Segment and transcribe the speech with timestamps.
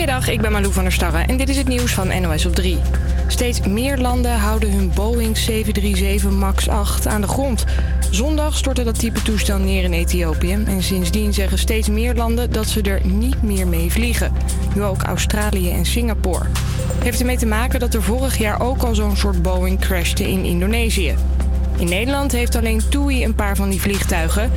[0.00, 2.54] Goedemiddag, ik ben Malou van der Starre en dit is het nieuws van NOS op
[2.54, 2.78] 3.
[3.26, 7.64] Steeds meer landen houden hun Boeing 737 MAX 8 aan de grond.
[8.10, 10.52] Zondag stortte dat type toestel neer in Ethiopië.
[10.66, 14.32] En sindsdien zeggen steeds meer landen dat ze er niet meer mee vliegen.
[14.74, 16.46] Nu ook Australië en Singapore.
[17.02, 20.44] Heeft ermee te maken dat er vorig jaar ook al zo'n soort Boeing crashte in
[20.44, 21.14] Indonesië.
[21.78, 24.50] In Nederland heeft alleen TUI een paar van die vliegtuigen.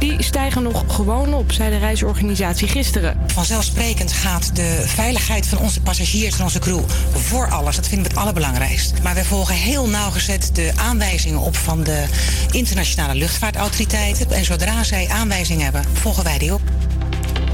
[0.00, 3.16] Die stijgen nog gewoon op, zei de reisorganisatie gisteren.
[3.26, 6.80] Vanzelfsprekend gaat de veiligheid van onze passagiers en onze crew
[7.12, 7.76] voor alles.
[7.76, 9.02] Dat vinden we het allerbelangrijkst.
[9.02, 12.04] Maar wij volgen heel nauwgezet de aanwijzingen op van de
[12.50, 14.30] internationale luchtvaartautoriteiten.
[14.30, 16.60] En zodra zij aanwijzingen hebben, volgen wij die op.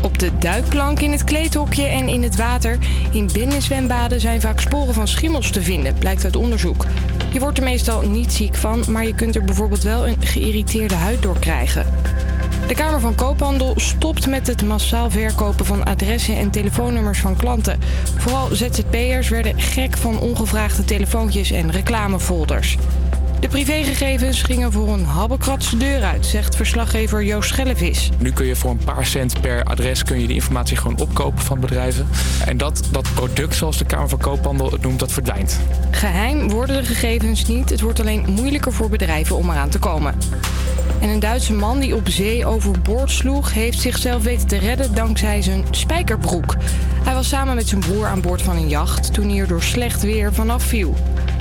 [0.03, 2.79] Op de duikplank, in het kleedhokje en in het water.
[3.13, 6.87] In binnenzwembaden zijn vaak sporen van schimmels te vinden, blijkt uit onderzoek.
[7.33, 10.95] Je wordt er meestal niet ziek van, maar je kunt er bijvoorbeeld wel een geïrriteerde
[10.95, 11.87] huid door krijgen.
[12.67, 17.81] De Kamer van Koophandel stopt met het massaal verkopen van adressen en telefoonnummers van klanten.
[18.17, 22.77] Vooral ZZP'ers werden gek van ongevraagde telefoontjes en reclamefolders.
[23.41, 28.11] De privégegevens gingen voor een habbekratse deur uit, zegt verslaggever Joost Schellevis.
[28.19, 31.43] Nu kun je voor een paar cent per adres kun je die informatie gewoon opkopen
[31.43, 32.09] van bedrijven.
[32.47, 35.61] En dat, dat product, zoals de Kamer van Koophandel het noemt, dat verdwijnt.
[35.91, 37.71] Geheim worden de gegevens niet.
[37.71, 40.15] Het wordt alleen moeilijker voor bedrijven om eraan te komen.
[41.01, 45.43] En een Duitse man die op zee overboord sloeg, heeft zichzelf weten te redden dankzij
[45.43, 46.57] zijn spijkerbroek.
[47.05, 49.63] Hij was samen met zijn broer aan boord van een jacht toen hij er door
[49.63, 50.95] slecht weer vanaf viel.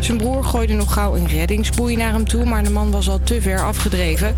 [0.06, 3.20] Zijn broer gooide nog gauw een reddingsboei naar hem toe, maar de man was al
[3.24, 4.36] te ver afgedreven.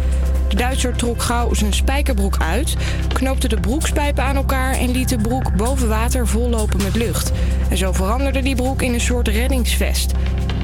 [0.47, 2.75] De Duitser trok gauw zijn spijkerbroek uit,
[3.13, 7.31] knoopte de broekspijpen aan elkaar en liet de broek boven water vollopen met lucht.
[7.69, 10.11] En zo veranderde die broek in een soort reddingsvest.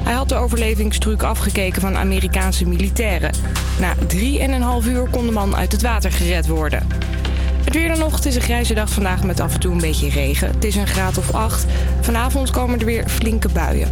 [0.02, 3.34] Hij had de overlevingstruc afgekeken van Amerikaanse militairen.
[3.80, 3.94] Na
[4.82, 6.86] 3,5 uur kon de man uit het water gered worden.
[7.64, 8.14] Het weer dan nog.
[8.14, 10.48] Het is een grijze dag vandaag met af en toe een beetje regen.
[10.48, 11.66] Het is een graad of 8.
[12.00, 13.88] Vanavond komen er weer flinke buien.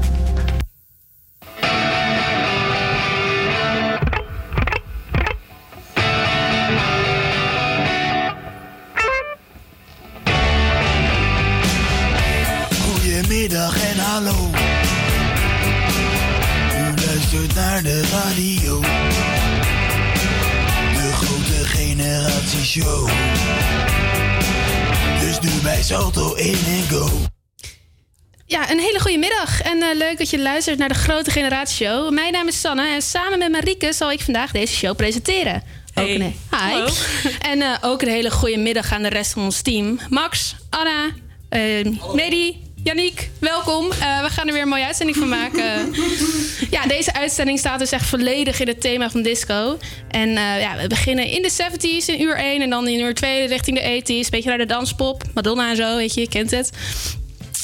[28.72, 32.12] Een hele goede middag en eh, leuk dat je luistert naar de Grote Generatieshow.
[32.12, 35.55] Mijn naam is Sanne en samen met Marieke zal ik vandaag deze show presenteren.
[35.94, 36.15] Ook Hey.
[36.15, 36.33] een, hi.
[36.50, 36.87] Hallo.
[37.50, 39.99] En eh, ook een hele goede middag aan de rest van ons team.
[40.09, 41.11] Max, Anna,
[41.50, 43.91] uh, Medi, Yannick, welkom.
[43.91, 45.94] Eh, we gaan er weer een mooie uitzending van maken.
[46.77, 49.78] ja, deze uitzending staat dus echt volledig in het thema van disco.
[50.09, 53.47] En ja, we beginnen in de 70s in uur 1 en dan in uur 2
[53.47, 54.31] richting de 80s.
[54.31, 56.71] Beetje naar de danspop, Madonna en zo, weet je, je kent het.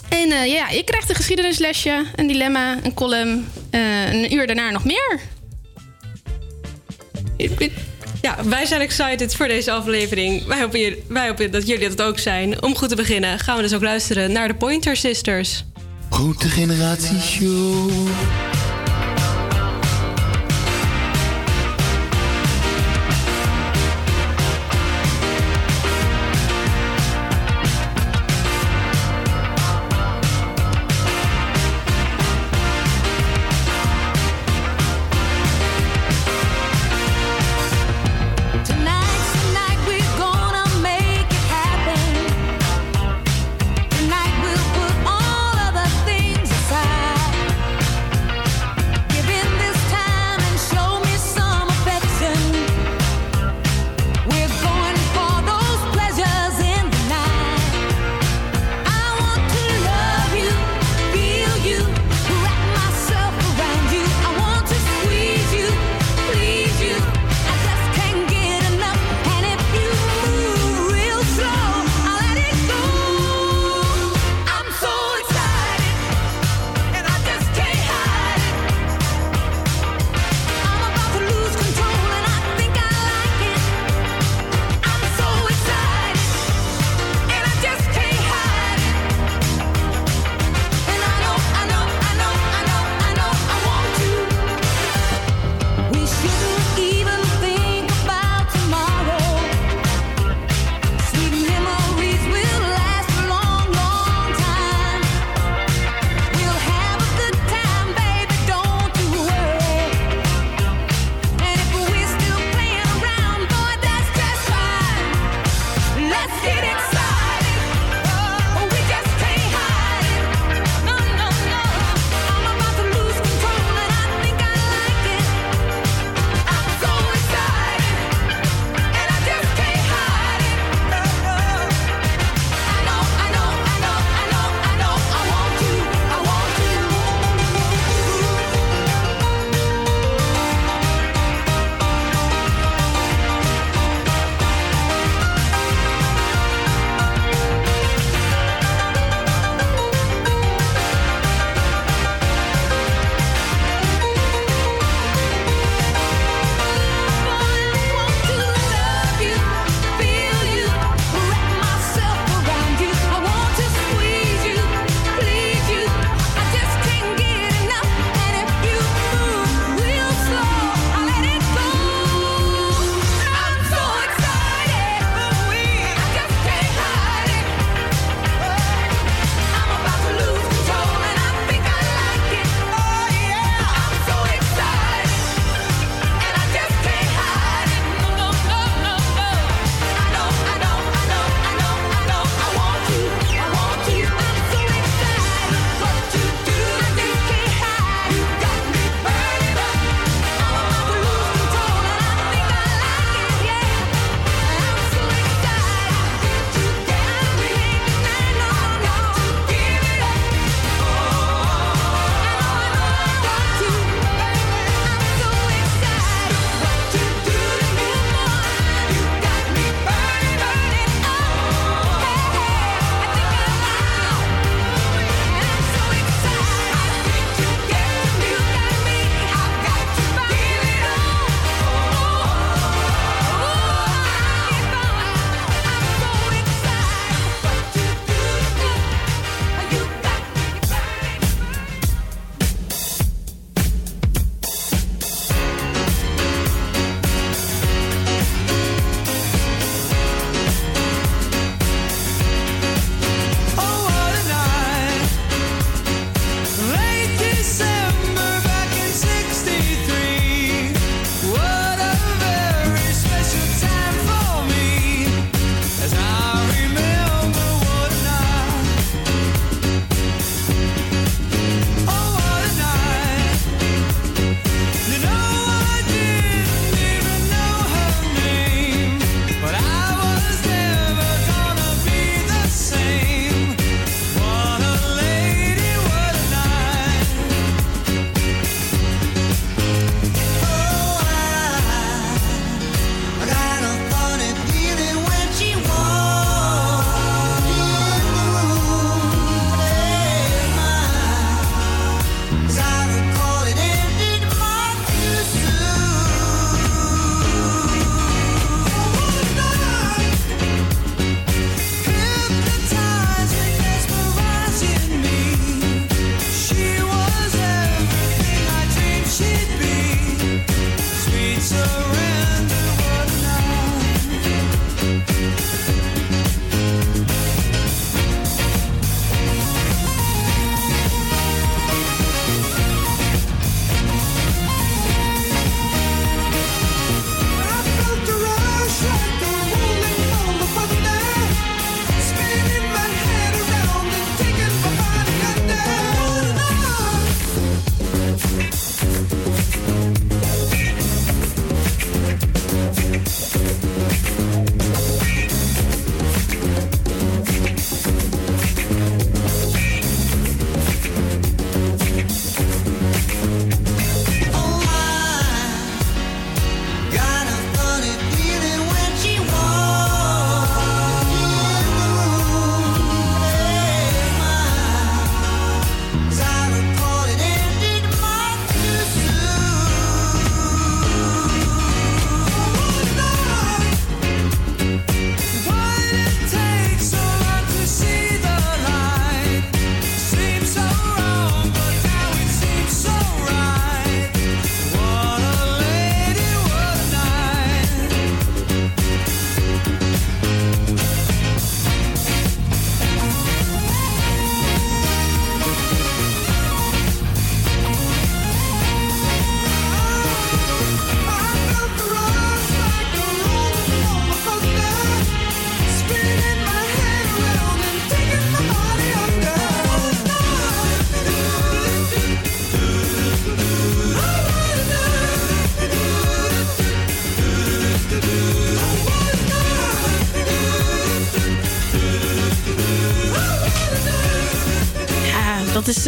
[0.09, 3.49] En eh, ja, je krijgt een geschiedenislesje, een dilemma, een column.
[3.71, 5.21] eh, een uur daarna nog meer.
[8.23, 10.45] Ja, wij zijn excited voor deze aflevering.
[10.47, 12.63] Wij hopen, hier- wij hopen dat jullie dat ook zijn.
[12.63, 15.65] Om goed te beginnen gaan we dus ook luisteren naar de Pointer Sisters.
[16.11, 17.91] Grote generatieshow.
[17.91, 18.68] Tonight's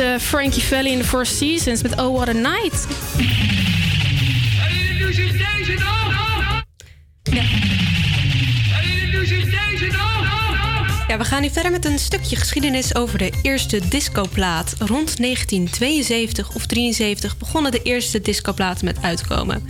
[0.00, 2.86] eh, Frankie Valli in the Four Seasons met Oh What a Night.
[11.08, 14.74] Ja, we gaan nu verder met een stukje geschiedenis over de eerste discoplaat.
[14.78, 19.66] Rond 1972 of 73 begonnen de eerste discoplaten met uitkomen.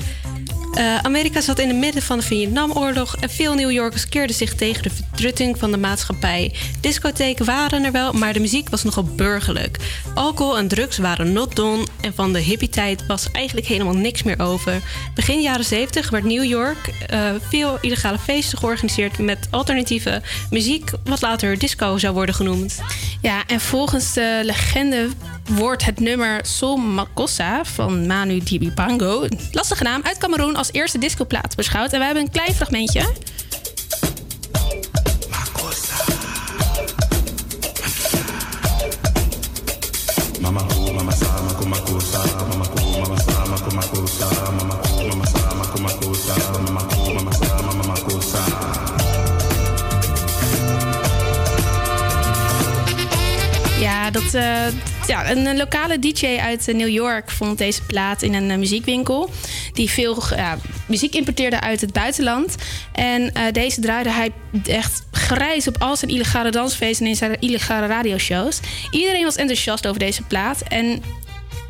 [0.74, 4.54] Eh, Amerika zat in het midden van de Vietnamoorlog en veel New Yorkers keerden zich
[4.54, 6.54] tegen de verdrutting van de maatschappij.
[6.80, 9.76] Discotheken waren er wel, maar de muziek was nogal burgerlijk.
[10.14, 14.40] Alcohol en drugs waren not done en van de hippie-tijd was eigenlijk helemaal niks meer
[14.40, 14.80] over.
[15.14, 21.20] Begin jaren 70 werd New York eh, veel illegale feesten georganiseerd met alternatieve muziek, wat
[21.20, 22.82] later disco zou worden genoemd.
[23.20, 25.08] Ja, en volgens de legende
[25.44, 31.56] wordt het nummer Sol Makossa van Manu Dibango, lastige naam, uit Cameroen als eerste discoplaat
[31.56, 31.92] beschouwd.
[31.92, 33.12] En we hebben een klein fragmentje.
[53.80, 54.66] Ja, dat, eh,
[55.06, 59.30] ja, een, lokale DJ uit eh, New York vond deze plaat in een eh, muziekwinkel.
[59.72, 62.54] Die veel ja, muziek importeerde uit het buitenland.
[62.92, 64.32] En deze draaide hij
[64.64, 68.60] echt grijs op al zijn illegale dansfeesten en zijn illegale radioshows.
[68.90, 70.60] Iedereen was enthousiast over deze plaat.
[70.60, 71.02] En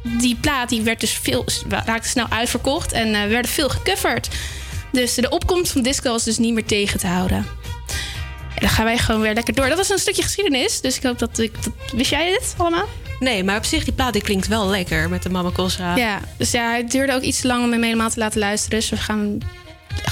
[0.03, 4.29] die plaat die werd dus veel, raakte snel uitverkocht en eh werd veel gecoverd.
[4.93, 7.47] Dus de opkomst van disco was dus niet meer tegen te houden.
[8.55, 9.69] En dan gaan wij gewoon weer lekker door.
[9.69, 11.63] Dat was een stukje geschiedenis, dus ik hoop dat ik...
[11.63, 12.87] Dat, wist jij dit allemaal?
[13.21, 15.97] Nee, maar op zich, die plaat die klinkt wel lekker met de Mama Cosa.
[15.97, 18.79] Ja, dus ja, het duurde ook iets te lang om hem helemaal te laten luisteren.
[18.79, 19.39] Dus we gaan.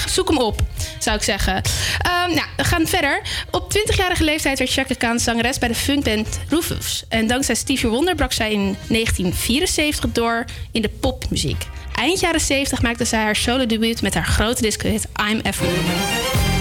[0.08, 0.60] Zoek hem op,
[0.98, 1.62] zou ik zeggen.
[1.98, 3.22] Ehm, nou, we gaan verder.
[3.50, 7.04] Op 20-jarige leeftijd werd Chaka Khan zangeres bij de funkband Rufus.
[7.08, 11.66] En dankzij Stevie Wonder brak zij in 1974 door in de popmuziek.
[11.94, 16.57] Eind jaren 70 maakte zij haar solo-debuut met haar grote disco-hit I'm Every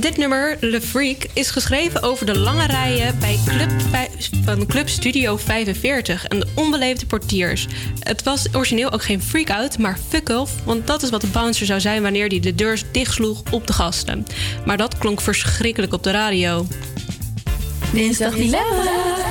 [0.00, 3.70] dit nummer, Le Freak, is geschreven over de lange rijen bij Club,
[4.44, 7.66] van Club Studio 45 en de onbeleefde portiers.
[8.00, 11.80] Het was origineel ook geen freak-out, maar fuck-off, want dat is wat de bouncer zou
[11.80, 14.26] zijn wanneer hij de deur dichtsloeg op de gasten.
[14.64, 16.66] Maar dat klonk verschrikkelijk op de radio.
[17.92, 19.27] Dinsdag Dilemma.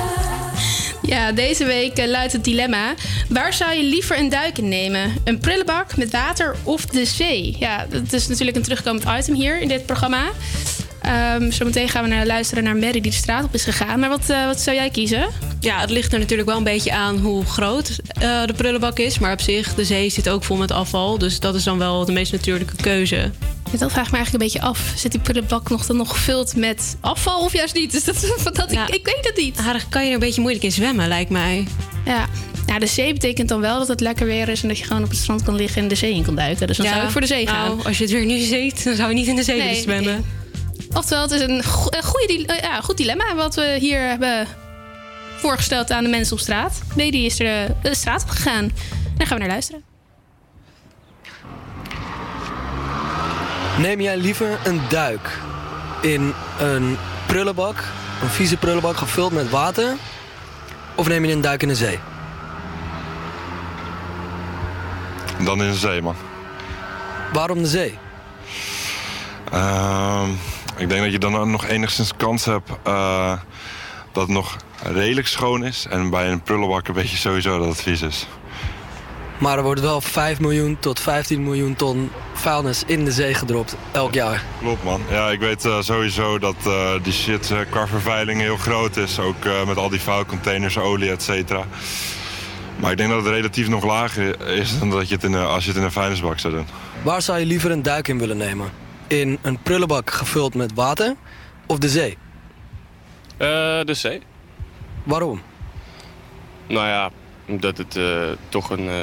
[1.08, 2.94] Ja, deze week eh, luidt het dilemma.
[3.28, 5.14] Waar zou je liever een duik in nemen?
[5.24, 7.56] Een prullenbak met water of de zee?
[7.58, 10.22] Ja, dat is natuurlijk een terugkomend item hier in dit programma.
[11.02, 14.00] Ehm, zometeen gaan we naar luisteren naar Mary die de straat op is gegaan.
[14.00, 15.28] Maar wat, eh, wat zou jij kiezen?
[15.60, 19.18] Ja, het ligt er natuurlijk wel een beetje aan hoe groot eh, de prullenbak is.
[19.18, 21.18] Maar op zich, de zee zit ook vol met afval.
[21.18, 23.30] Dus dat is dan wel de meest natuurlijke keuze.
[23.70, 24.92] Dat vraag ik me eigenlijk een beetje af.
[24.96, 27.92] Zit die prullenbak nog dan nog gevuld met afval of juist niet?
[28.04, 28.86] Dus dat, dat, Ja.
[28.88, 29.56] ik, ik weet het niet.
[29.56, 31.66] Daar kan je er een beetje moeilijk in zwemmen, lijkt mij.
[32.04, 32.26] Ja.
[32.66, 34.62] ja, de zee betekent dan wel dat het lekker weer is...
[34.62, 36.66] en dat je gewoon op het strand kan liggen en de zee in kan duiken.
[36.66, 37.66] Dus dan zou ik voor de zee gaan.
[37.76, 39.66] Nou, als je het weer nu ziet, dan zou je niet in de zee Nee,
[39.68, 40.24] willen zwemmen.
[40.92, 44.46] Oftewel, het is een, go- een goede, eh, ja, goed dilemma wat we hier hebben
[45.36, 46.80] voorgesteld aan de mensen op straat.
[46.94, 48.70] Nee, die is er de, de straat op gegaan.
[49.16, 49.82] Daar gaan we naar luisteren.
[53.78, 55.38] Neem jij liever een duik
[56.00, 57.84] in een prullenbak,
[58.22, 59.94] een vieze prullenbak gevuld met water,
[60.94, 61.98] of neem je een duik in de zee?
[65.44, 66.16] Dan in de zee, man.
[67.32, 67.98] Waarom de zee?
[69.52, 70.30] Ehm,
[70.76, 73.32] Ik denk dat je dan nog enigszins kans hebt eh,
[74.12, 75.86] dat het nog redelijk schoon is.
[75.90, 78.26] En bij een prullenbak weet je sowieso dat het vies is.
[79.38, 83.76] Maar er wordt wel 5 miljoen tot 15 miljoen ton vuilnis in de zee gedropt
[83.92, 84.42] elk jaar.
[84.60, 85.02] Klopt man.
[85.10, 89.18] Ja, ik weet eh, sowieso dat eh, die shit eh, qua vervuiling heel groot is.
[89.18, 91.64] Ook eh, met al die vuilcontainers, olie, et cetera.
[92.76, 95.46] Maar ik denk dat het relatief nog lager is dan dat je het in, een-
[95.46, 96.66] als je het in een vuilnisbak zou doen.
[97.02, 98.70] Waar zou je liever een duik in willen nemen?
[99.06, 101.14] In een prullenbak gevuld met water
[101.66, 102.18] of de zee?
[103.36, 103.48] Eh,
[103.84, 104.22] de zee.
[105.02, 105.42] Waarom?
[106.66, 107.10] Nou ja,
[107.48, 108.04] omdat het eh,
[108.48, 109.00] toch een eh,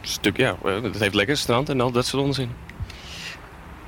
[0.00, 2.50] stuk, ja, eh, het heeft lekker strand en al dat soort onzin.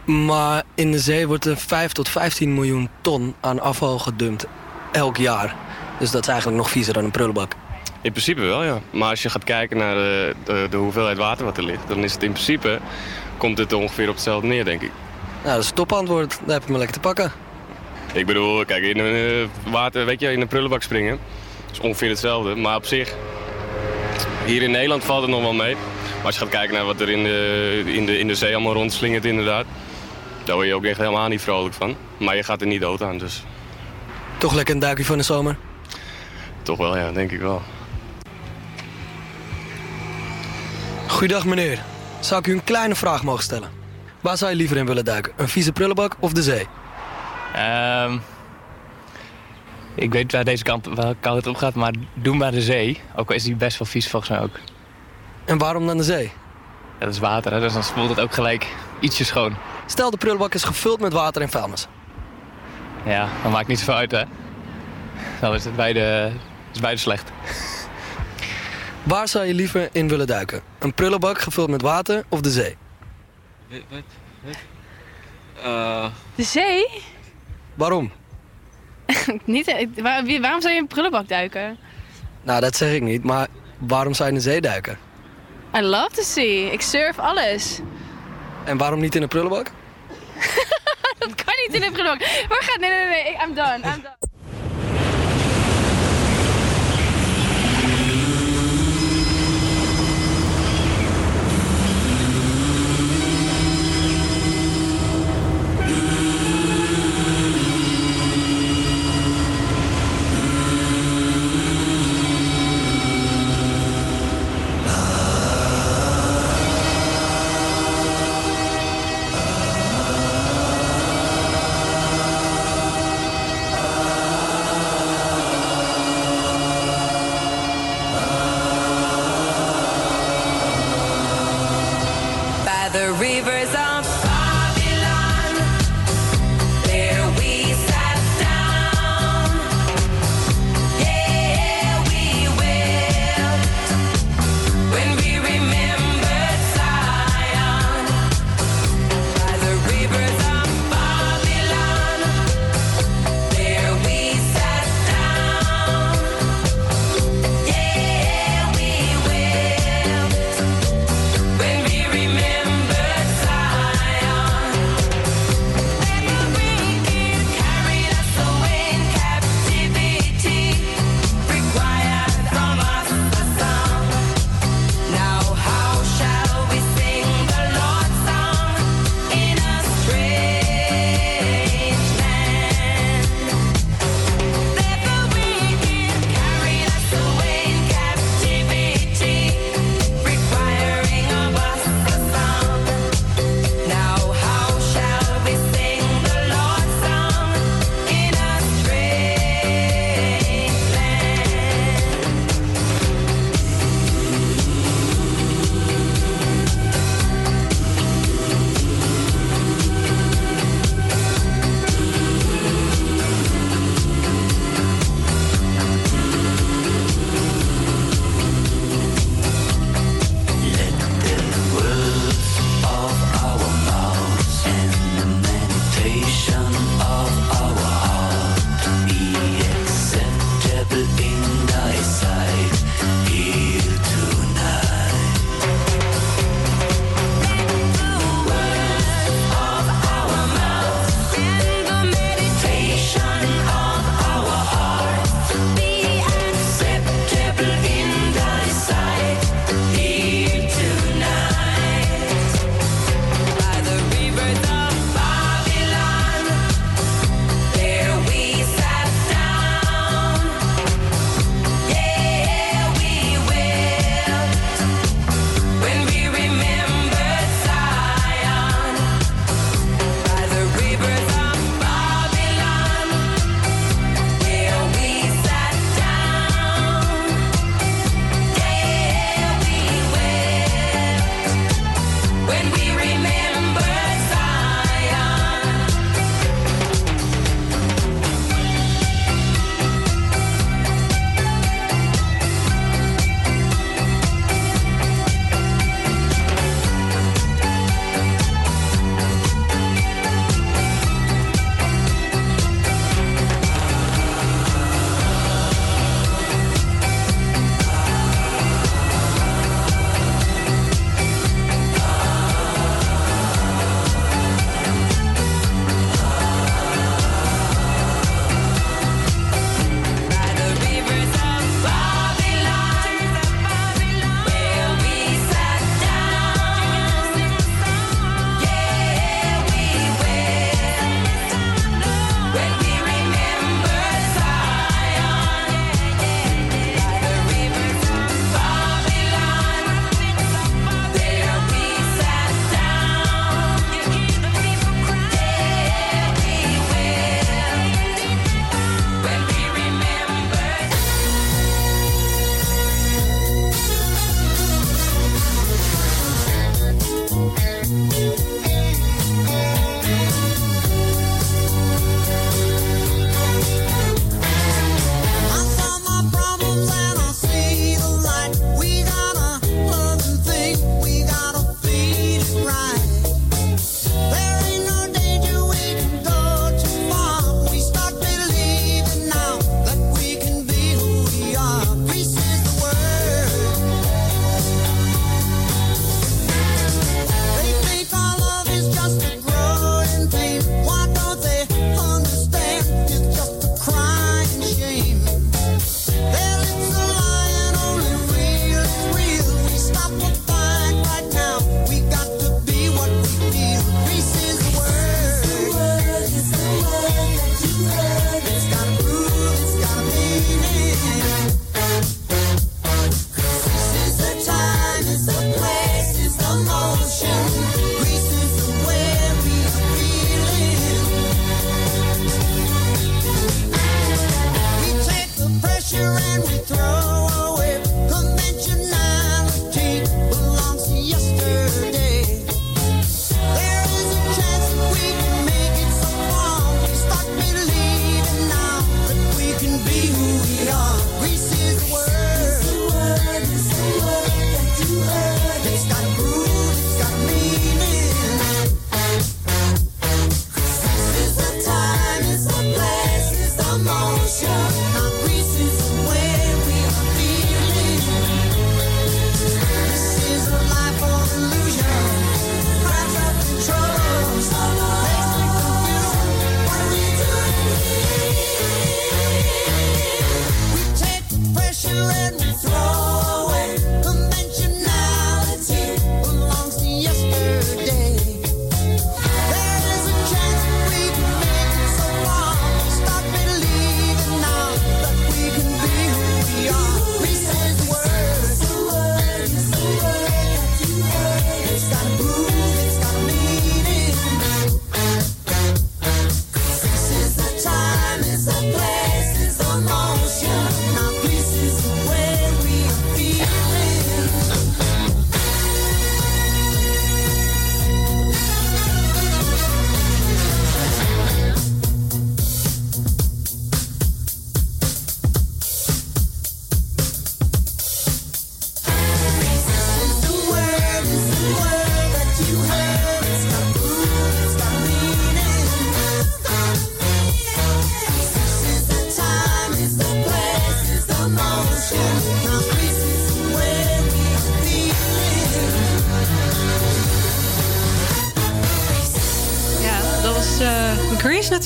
[0.05, 4.47] Maar in de zee wordt er 5 tot 15 miljoen ton aan afval gedumpt
[4.93, 5.55] elk jaar.
[5.99, 7.55] Dus dat is eigenlijk nog viezer dan een prullenbak.
[8.01, 8.81] In principe wel, ja.
[8.91, 11.99] Maar als je gaat kijken naar de, de, de hoeveelheid water wat er ligt, dan
[11.99, 12.81] is het in principe,
[13.37, 14.91] komt het ongeveer op hetzelfde neer, denk ik.
[15.43, 16.39] Nou, dat is een topantwoord.
[16.45, 17.33] Daar heb je me lekker te pakken.
[18.13, 21.19] Ik bedoel, kijk, in een eh, water, weet je, in een prullenbak springen,
[21.73, 22.55] is ongeveer hetzelfde.
[22.55, 23.15] Maar op zich,
[24.47, 25.75] hier in Nederland valt het nog wel mee.
[26.17, 28.55] Maar als je gaat kijken naar wat er in de, in de, in de zee
[28.55, 29.65] allemaal rondslingert inderdaad,
[30.45, 31.97] daar word je ook echt helemaal niet vrolijk van.
[32.17, 33.43] Maar je gaat er niet dood aan, dus
[34.39, 35.57] Toch lekker een duikje van de zomer.
[36.63, 37.63] toch wel, ja, denk ik wel.
[41.07, 41.79] Goeiedag meneer.
[42.21, 43.71] Zou ik u een kleine vraag mogen stellen?
[44.21, 45.33] Waar zou je liever in willen duiken?
[45.37, 46.67] Een vieze prullenbak of de zee?
[47.55, 48.19] Ehm,
[49.97, 53.01] ik weet waar deze kant, welke kant het op gaat, maar doe maar de zee.
[53.17, 54.59] Ook al is die best wel vies volgens mij ook.
[55.45, 56.33] En waarom dan de zee?
[56.99, 58.67] Dat is water, hè, dus dan spoelt het ook gelijk
[59.01, 59.57] ietsje schoon.
[59.87, 61.87] Stel de prullenbak is gevuld met water en vuilnis.
[63.05, 64.23] Ja, dat maakt niet zoveel uit, hè.
[65.41, 66.33] Dan is het beide,
[66.73, 67.31] is beide slecht.
[69.03, 70.61] Waar zou je liever in willen duiken?
[70.79, 72.77] Een prullenbak gevuld met water of de zee?
[76.35, 77.03] De zee?
[77.75, 78.13] Waarom?
[79.45, 81.77] Niet, eh, waar- waarom zou je in een prullenbak duiken?
[82.43, 83.47] Nou, dat zeg ik niet, maar
[83.79, 84.99] waarom zou je in de zee duiken?
[85.77, 86.71] I love to see.
[86.73, 87.79] Ik surf alles.
[88.65, 89.67] En waarom niet in een prullenbak?
[91.19, 92.29] Dat kan niet in een prullenbak.
[92.49, 92.81] Waar gaat...
[92.81, 93.23] Nee, nee, nee.
[93.23, 93.33] nee.
[93.49, 93.77] I'm done.
[93.77, 94.15] I'm done.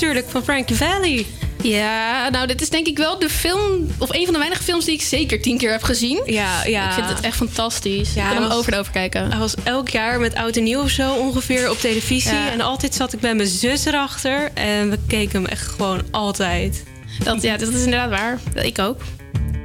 [0.01, 1.27] Natuurlijk van Frankie Valley.
[1.63, 4.85] Ja, nou, dit is denk ik wel de film, of een van de weinige films
[4.85, 6.23] die ik zeker tien keer heb gezien.
[6.27, 6.87] Ja, ja.
[6.89, 8.15] Ik vind het echt fantastisch.
[8.15, 9.31] Ja, ik kan hem was- over en over kijken.
[9.31, 12.33] Hij was elk jaar met oud en nieuw of zo ongeveer op televisie.
[12.35, 12.51] Ja.
[12.51, 14.51] En altijd zat ik bij mijn zus erachter.
[14.55, 16.85] En we keken hem echt gewoon altijd.
[17.25, 18.39] Dat, ja, dat is inderdaad waar.
[18.65, 19.01] Ik ook.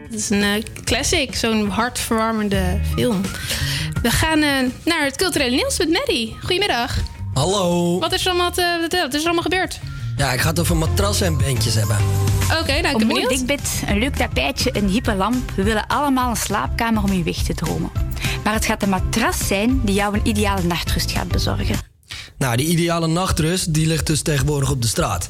[0.10, 3.21] Het is een eh, classic, zo'n hartverwarmende film.
[4.02, 4.50] We gaan eh,
[4.84, 6.36] naar het culturele nieuws met Maddie.
[6.39, 6.95] Goedemiddag.
[7.34, 8.00] Hallo.
[8.00, 9.80] Wat is er allemaal, te- wat is er allemaal gebeurd?
[10.17, 11.97] Ja, ik ga het over matrassen en bandjes hebben.
[12.62, 15.51] Oké, nou, ik Een mooi dikbed, een leuk tapijtje, een hippe lamp.
[15.56, 17.91] We willen allemaal een slaapkamer om je weg te dromen.
[18.43, 21.75] Maar het gaat de matras zijn die jou een ideale nachtrust gaat bezorgen.
[22.38, 25.30] Nou, die ideale nachtrust, die ligt dus tegenwoordig op de straat.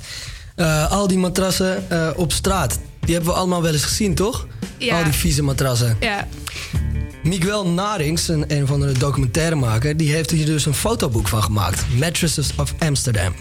[0.56, 4.48] Eh, al die matrassen eh, op straat, die hebben we allemaal wel eens gezien, toch?
[4.78, 4.98] Ja.
[4.98, 5.98] Al die vieze matrassen.
[6.00, 6.28] Ja.
[7.24, 11.86] Miguel Narings, een, een van de documentairemaker, die heeft hier dus een fotoboek van gemaakt.
[12.00, 13.34] Mattresses of Amsterdam.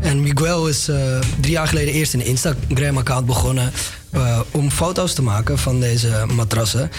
[0.00, 3.72] En Miguel is eh, drie jaar geleden eerst een Instagram-account begonnen
[4.10, 6.90] eh, om foto's te maken van deze matrassen.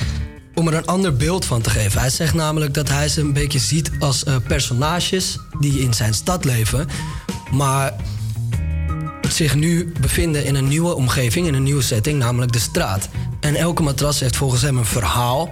[0.56, 2.00] Om er een ander beeld van te geven.
[2.00, 6.14] Hij zegt namelijk dat hij ze een beetje ziet als eh, personages die in zijn
[6.14, 6.88] stad leven.
[7.52, 7.94] Maar
[9.30, 13.10] zich nu bevinden in een nieuwe omgeving, in een nieuwe setting, namelijk de straat.
[13.40, 15.50] En elke matras heeft volgens hem een verhaal.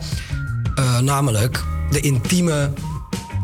[1.01, 2.71] Namelijk de intieme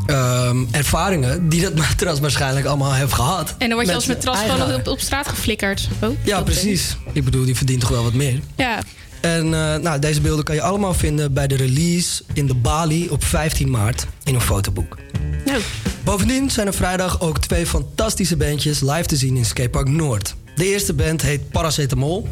[0.06, 3.54] ehm, ervaringen die dat matras waarschijnlijk allemaal heeft gehad.
[3.58, 5.88] En dan word je als matras gewoon op, op straat geflikkerd.
[6.02, 6.96] Oh, Ja, precies.
[7.12, 8.40] Ik bedoel, die verdient toch wel wat meer.
[8.56, 8.78] Ja.
[9.20, 13.08] En eh, nou, deze beelden kan je allemaal vinden bij de release in de Bali
[13.08, 14.96] op 15 maart in een fotoboek.
[15.44, 15.60] Nou.
[16.04, 20.34] Bovendien zijn er vrijdag ook twee fantastische bandjes live te zien in Skatepark Noord.
[20.54, 22.28] De eerste band heet Paracetamol.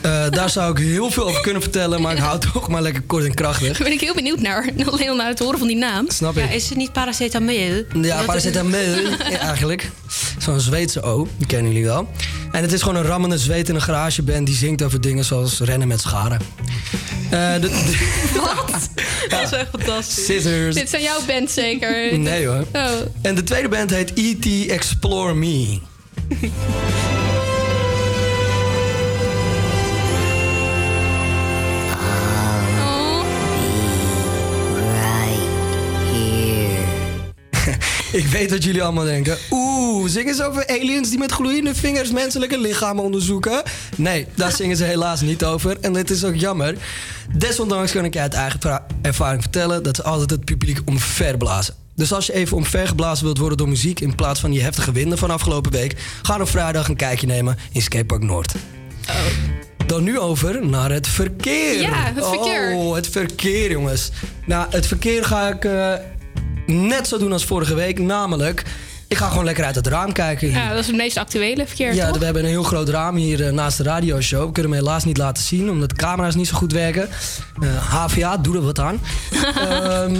[0.00, 2.82] Eh, daar zou ik heel veel over kunnen vertellen, maar ik hou het toch maar
[2.82, 3.72] lekker kort en krachtig.
[3.72, 4.68] Daar ben ik heel benieuwd naar.
[4.90, 6.10] Alleen al naar het horen van die naam.
[6.10, 6.44] Snap ik.
[6.44, 7.84] Ja, is het niet paracetamol?
[8.02, 8.78] Ja, paracetamol
[9.30, 9.90] ja, eigenlijk.
[10.38, 12.08] Zo'n Zweedse O, die kennen jullie wel.
[12.52, 15.60] En het is gewoon een rammende zweet in een garageband die zingt over dingen zoals
[15.60, 16.40] rennen met scharen.
[17.30, 17.68] Eh, de, de-
[19.28, 20.24] Dat is echt fantastisch.
[20.24, 20.74] Scissors.
[20.74, 22.18] Dit zijn jouw band zeker?
[22.18, 22.64] Nee hoor.
[22.72, 22.88] Oh.
[23.22, 24.70] En de tweede band heet E.T.
[24.70, 25.78] Explore Me.
[38.12, 39.38] Ik weet wat jullie allemaal denken.
[39.50, 43.62] Oeh, zingen ze over aliens die met gloeiende vingers menselijke lichamen onderzoeken?
[43.96, 45.76] Nee, daar zingen ze helaas niet over.
[45.80, 46.74] En dit is ook jammer.
[47.36, 51.74] Desondanks kan ik je uit eigen ervaring vertellen dat ze altijd het publiek omverblazen.
[51.94, 55.18] Dus als je even omvergeblazen wilt worden door muziek in plaats van die heftige winden
[55.18, 58.54] van afgelopen week, ga op vrijdag een kijkje nemen in Skatepark Noord.
[59.86, 61.80] Dan nu over naar het verkeer.
[61.80, 62.74] Ja, het verkeer.
[62.74, 64.10] Oh, het verkeer, jongens.
[64.46, 65.94] Nou, het verkeer ga ik eh,
[66.70, 67.98] net zo doen als vorige week.
[67.98, 68.64] Namelijk,
[69.08, 70.48] ik ga gewoon lekker uit het raam kijken.
[70.48, 70.56] hier.
[70.56, 72.18] Ja, dat is het meest actuele verkeer, Ja, toch?
[72.18, 74.46] we hebben een heel groot raam hier eh, naast de radioshow.
[74.46, 77.08] We kunnen hem helaas niet laten zien, omdat de camera's niet zo goed werken.
[77.60, 79.00] Eh, HVA, doe er wat aan.
[79.56, 80.16] Ehm,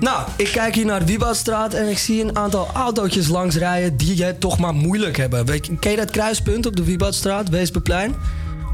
[0.00, 3.96] nou, ik kijk hier naar de Wieboudstraat en ik zie een aantal autootjes langs rijden
[3.96, 5.46] die het toch maar moeilijk hebben.
[5.46, 8.14] Weet je, ken je dat kruispunt op de Wieboudstraat, Weesperplein?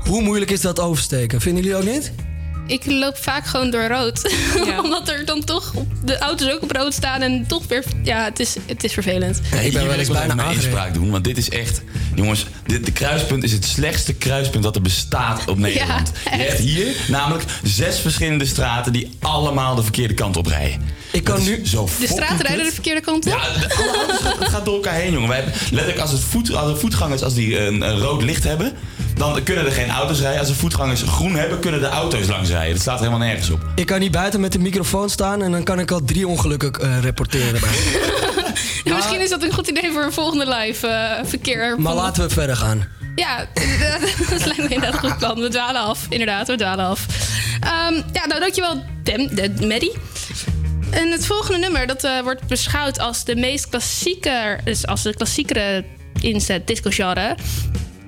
[0.04, 1.40] Hoe moeilijk is dat oversteken?
[1.40, 2.12] Vinden jullie ook niet?
[2.66, 4.34] Ik loop vaak gewoon door rood.
[4.82, 7.84] Omdat er dan toch op de auto's ook op rood staan en toch weer.
[8.02, 9.40] Ja, het is, het is vervelend.
[9.50, 10.62] Ja, ik ben Hier wel eens bijna aangereden.
[10.62, 11.82] inspraak doen, want dit is echt...
[12.14, 16.12] Jongens, dit, de kruispunt is het slechtste kruispunt dat er bestaat op Nederland.
[16.30, 20.82] Ja, Je hebt hier namelijk zes verschillende straten die allemaal de verkeerde kant op rijden.
[21.12, 21.66] Ik kan nu...
[21.66, 23.32] Zo De straten rijden de verkeerde kant op.
[23.32, 25.28] Ja, de- gaat, het gaat door elkaar heen, jongen.
[25.28, 28.44] Wij hebben, letterlijk, als, het voet, als de voetgangers als die een, een rood licht
[28.44, 28.72] hebben...
[29.16, 30.38] dan kunnen er geen auto's rijden.
[30.38, 32.72] Als de voetgangers groen hebben, kunnen de auto's langs rijden.
[32.72, 33.60] Dat staat er helemaal nergens op.
[33.74, 36.72] Ik kan niet buiten met de microfoon staan en dan kan ik al drie ongelukken
[36.72, 37.60] eh, rapporteren.
[37.60, 37.70] bij.
[38.84, 41.80] Ja, misschien is dat een goed idee voor een volgende live eh, verkeer.
[41.80, 42.88] Maar laten we verder gaan.
[43.14, 43.46] Ja,
[44.30, 45.40] dat lijkt me inderdaad goed plan.
[45.40, 46.06] We dwalen af.
[46.08, 47.06] Inderdaad, we dwalen af.
[47.60, 49.92] Ehm, ja, nou dankjewel, Dem, de, Maddie.
[50.90, 54.58] En het volgende nummer, dat eh, wordt beschouwd als de meest klassieke...
[54.64, 55.84] Dus als de klassiekere
[56.20, 57.36] inzet disco-genre.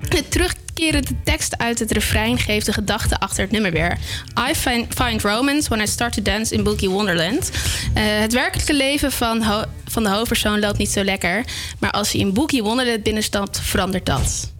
[0.09, 0.30] Het
[0.79, 3.99] terugkerende tekst uit het refrein geeft de gedachte achter het nummer weer.
[4.51, 7.51] I find, find romance when I start to dance in Boogie Wonderland.
[7.95, 9.45] Eh, het werkelijke leven van,
[9.85, 11.45] van de hoofdpersoon loopt niet zo lekker.
[11.79, 14.53] Maar als hij in Boogie Wonderland binnenstapt, verandert dat.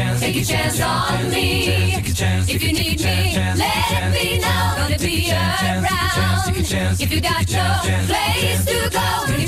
[0.00, 0.20] Chance.
[0.20, 1.94] Take a chance on me.
[2.48, 4.74] If you need me, let me know.
[4.76, 5.86] Gonna be around.
[7.00, 9.39] If you got no place to go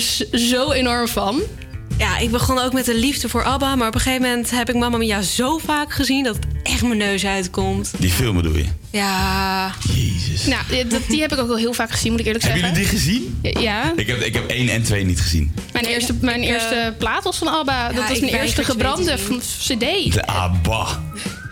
[0.00, 1.42] dus zo enorm van.
[1.98, 3.76] Ja, ik begon ook met de liefde voor ABBA.
[3.76, 6.24] Maar op een gegeven moment heb ik Mamma Mia zo vaak gezien...
[6.24, 7.90] dat het echt mijn neus uitkomt.
[7.98, 8.64] Die film bedoel je?
[8.90, 9.72] Ja.
[9.94, 10.46] Jezus.
[10.46, 12.84] Nou, die, die heb ik ook wel heel vaak gezien, moet ik eerlijk Hebben zeggen.
[12.84, 13.62] jullie die gezien?
[13.62, 13.92] Ja.
[13.96, 15.54] Ik heb, ik heb 1 en 2 niet gezien.
[15.72, 17.88] Mijn eerste, mijn eerste plaat was van Alba.
[17.92, 19.16] dat was mijn eerste twee gebrande
[19.58, 20.12] CD.
[20.12, 21.02] De ABBA.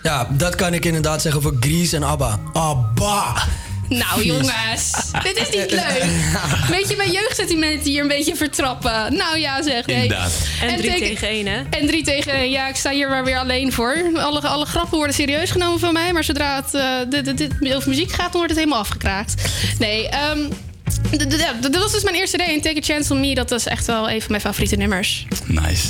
[0.03, 2.39] Ja, dat kan ik inderdaad zeggen voor Grease en ABBA.
[2.53, 3.47] ABBA!
[3.89, 4.91] Nou jongens,
[5.35, 6.03] dit is niet leuk.
[6.77, 9.15] Weet je, mijn jeugdsentimenten hier een beetje vertrappen.
[9.15, 9.85] Nou ja zeg.
[9.85, 9.95] Nee.
[10.01, 10.31] Inderdaad.
[10.61, 11.61] En drie teken- tegen één, hè?
[11.69, 12.49] En drie tegen één.
[12.51, 14.11] Ja, ik sta hier maar weer alleen voor.
[14.15, 16.13] Alle, alle grappen worden serieus genomen van mij.
[16.13, 19.33] Maar zodra het eh, dit, dit, dit over muziek gaat, dan wordt het helemaal afgekraakt.
[19.79, 20.39] Nee, ehm
[21.61, 22.53] dat was dus mijn eerste idee.
[22.55, 25.25] En Take a Chance on Me, dat was echt wel een van mijn favoriete nummers.
[25.45, 25.87] Nice.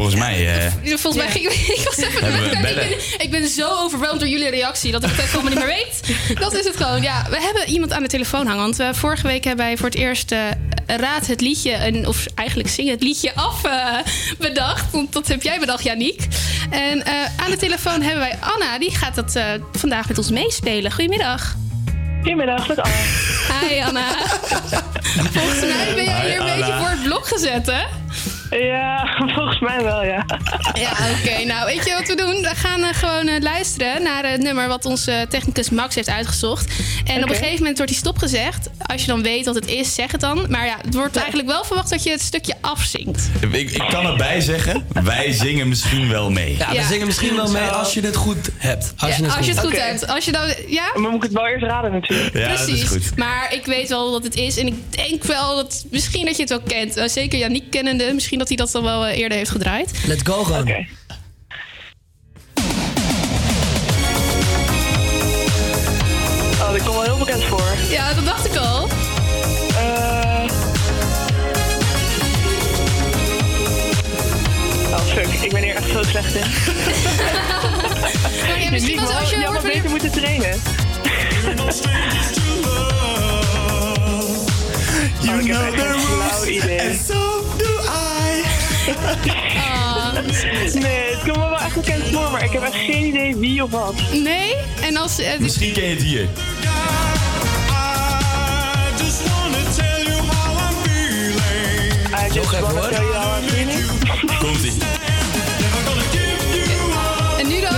[0.00, 0.64] Volgens mij...
[0.64, 4.50] eh, Volgens mij ging ik, ik was even ik, ik ben zo overweldigd door jullie
[4.50, 6.00] reactie dat ik het helemaal niet meer weet.
[6.38, 7.02] Dat is het gewoon.
[7.02, 8.62] Ja, we hebben iemand aan de telefoon hangen.
[8.62, 10.38] Want eh, vorige week hebben wij voor het eerst eh,
[10.86, 13.96] Raad het liedje, en, of eigenlijk zing het liedje af eh,
[14.38, 14.90] bedacht.
[14.92, 16.26] Want dat heb jij bedacht, Janiek.
[16.70, 18.78] En eh, aan de telefoon hebben wij Anna.
[18.78, 20.92] Die gaat dat eh, vandaag met ons meespelen.
[20.92, 21.56] Goedemiddag.
[22.16, 22.96] Goedemiddag, met Anna.
[23.68, 24.08] Hi Anna.
[25.34, 27.82] Volgens mij ben jij Hi, hier een beetje voor het blok gezet, hè?
[28.50, 30.24] Ja, volgens mij wel, ja.
[30.74, 31.44] Ja, oké.
[31.44, 32.42] Nou, weet je wat we doen?
[32.42, 36.72] We gaan eh, gewoon eh, luisteren naar het nummer wat onze technicus Max heeft uitgezocht.
[37.04, 38.68] En op een gegeven moment wordt die stopgezegd.
[38.86, 40.46] Als je dan weet wat het is, zeg het dan.
[40.48, 43.28] Maar ja, het wordt eigenlijk wel verwacht dat je het stukje afzingt.
[43.50, 46.56] Ik, ik kan erbij zeggen, wij zingen misschien wel mee.
[46.56, 48.92] Ja, we zingen misschien wel mee als je het goed hebt.
[48.96, 49.80] Als je Ja, het als je het goed Oké.
[49.80, 50.06] hebt.
[50.08, 50.90] Als je dan, ja?
[50.94, 52.34] Maar moet ik het wel eerst raden natuurlijk.
[52.36, 53.16] Ja, dat is goed.
[53.16, 54.56] Maar ik weet wel wat het is.
[54.58, 56.96] En ik denk wel dat misschien dat je het wel kent.
[56.96, 58.12] Eh, zeker Yannick kennende.
[58.14, 59.90] Misschien dat hij dat dan wel eh, eerder heeft gedraaid.
[60.06, 60.68] Let's go gewoon.
[66.60, 67.62] Oh, dat komt wel heel bekend voor.
[67.90, 68.88] Ja, dat dacht ik al.
[69.76, 70.44] Eh.
[74.92, 75.26] Oh, fuck.
[75.42, 76.40] Ik ben hier echt zo slecht in.
[78.64, 80.60] ja, misschien Niet als- je had van- beter moeten trainen.
[85.32, 86.98] Oh, ik heb echt geen flauw idee.
[89.56, 90.12] Ah.
[90.74, 93.62] Nee, het komt me wel echt bekend voor, maar ik heb echt geen idee wie
[93.62, 93.94] of wat.
[94.12, 94.54] Nee?
[94.82, 95.18] En als...
[95.18, 96.28] eh, Misschien ken je het hier.
[102.12, 102.88] I just even, hoor.
[102.90, 103.84] tell you how I'm feeling.
[104.38, 104.72] Komt ie.
[107.38, 107.72] En nu dan?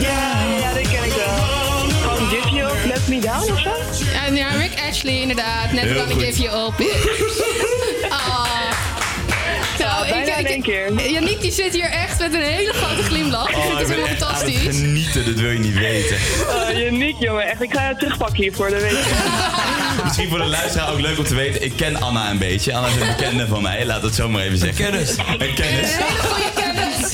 [0.00, 1.88] Ja, ja, dat ken ik wel.
[2.02, 3.70] Van Give You Up, Let Me Down of zo?
[4.12, 5.72] Ja, ja, Rick Ashley inderdaad.
[5.72, 6.24] Never Heel gonna goed.
[6.24, 6.74] give you up.
[8.10, 8.71] Ah.
[10.08, 11.10] Nou, één keer.
[11.10, 13.48] Yannick die zit hier echt met een hele grote glimlach.
[13.48, 14.76] ik vind Oh, ik het ben helemaal aan het fantastisch.
[14.78, 16.16] genieten, dat wil je niet weten.
[16.48, 17.50] Oh, uniek, jongen.
[17.50, 19.14] Echt, ik ga je terugpakken hiervoor, dat weet je.
[20.04, 21.64] Misschien voor de luisteraar ook leuk om te weten.
[21.64, 22.74] Ik ken Anna een beetje.
[22.74, 23.86] Anna is een bekende van mij.
[23.86, 24.84] Laat het zo maar even zeggen.
[24.84, 25.16] kennis.
[25.16, 25.90] Een kennis.
[26.18, 26.61] Goeie kennis.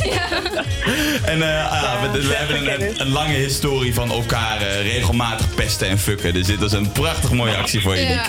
[0.05, 0.28] Ja.
[1.24, 5.88] En eh, ah, we, we hebben een, een lange historie van elkaar eh, regelmatig pesten
[5.88, 6.34] en fucken.
[6.34, 8.07] Dus dit was een prachtig mooie actie voor je.
[8.09, 8.24] Ja.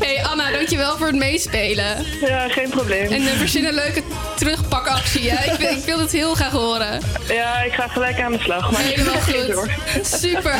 [0.00, 2.04] Hey Anna, dankjewel voor het meespelen.
[2.20, 3.12] Ja, geen probleem.
[3.12, 4.02] En uh, verzin een leuke
[4.36, 5.30] terugpakactie.
[5.30, 5.52] Hè?
[5.52, 7.00] Ik, wil- ik wil het heel graag horen.
[7.28, 8.70] Ja, ik ga gelijk aan de slag.
[8.70, 9.46] Maar Helemaal goed.
[9.52, 9.70] door.
[10.20, 10.56] Super.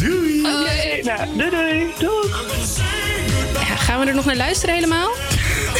[0.00, 0.42] Doei.
[0.42, 1.02] Hoi.
[1.02, 1.86] Nou, doei doei.
[1.98, 2.44] Doeg.
[3.68, 5.08] Ja, gaan we er nog naar luisteren helemaal?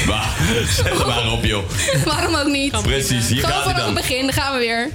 [0.07, 0.27] Bah,
[0.69, 1.63] zet maar op joh.
[2.05, 2.83] Waarom ook niet?
[2.83, 3.95] Precies, hier Gewoon gaat vanaf het dan.
[3.95, 4.91] begin, daar gaan we weer.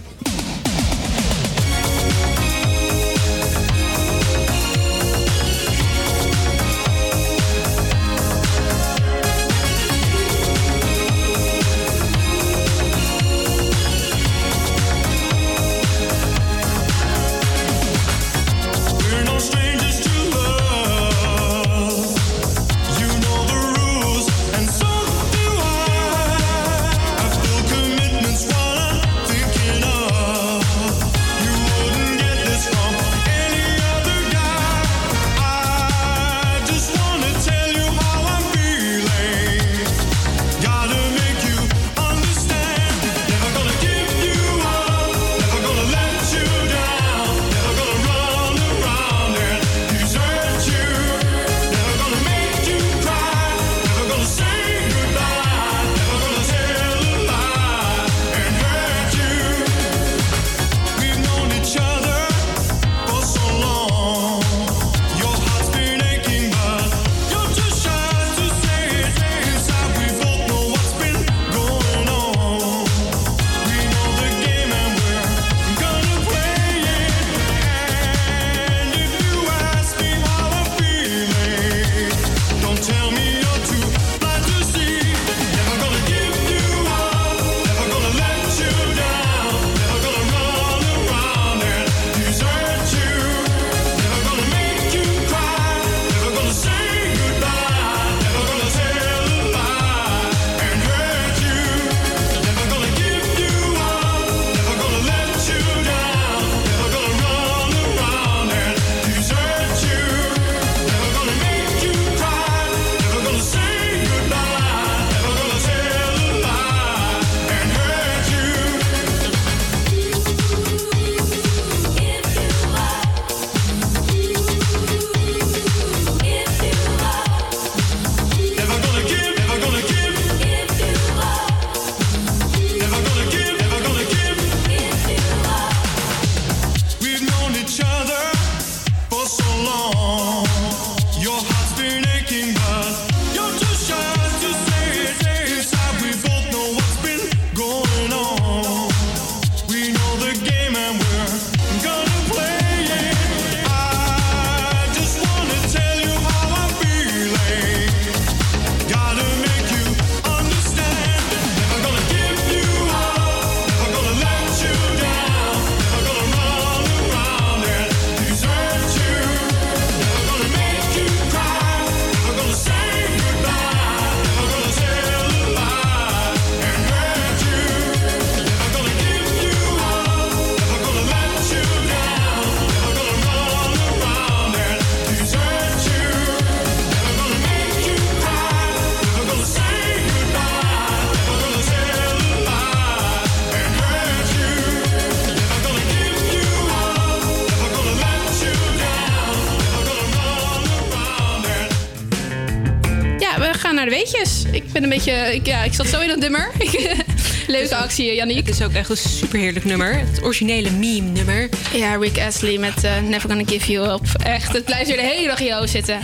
[205.13, 205.35] Beetje...
[205.35, 206.51] Ik, ja, ik zat zo in dat nummer.
[207.47, 208.45] Leuke actie, Yannick.
[208.45, 209.93] Het is ook echt een superheerlijk nummer.
[209.99, 211.49] Het originele meme-nummer.
[211.73, 214.01] Ja, Rick Astley met eh, Never Gonna Give You Up.
[214.23, 215.99] Echt, het blijft weer de hele dag in jou zitten.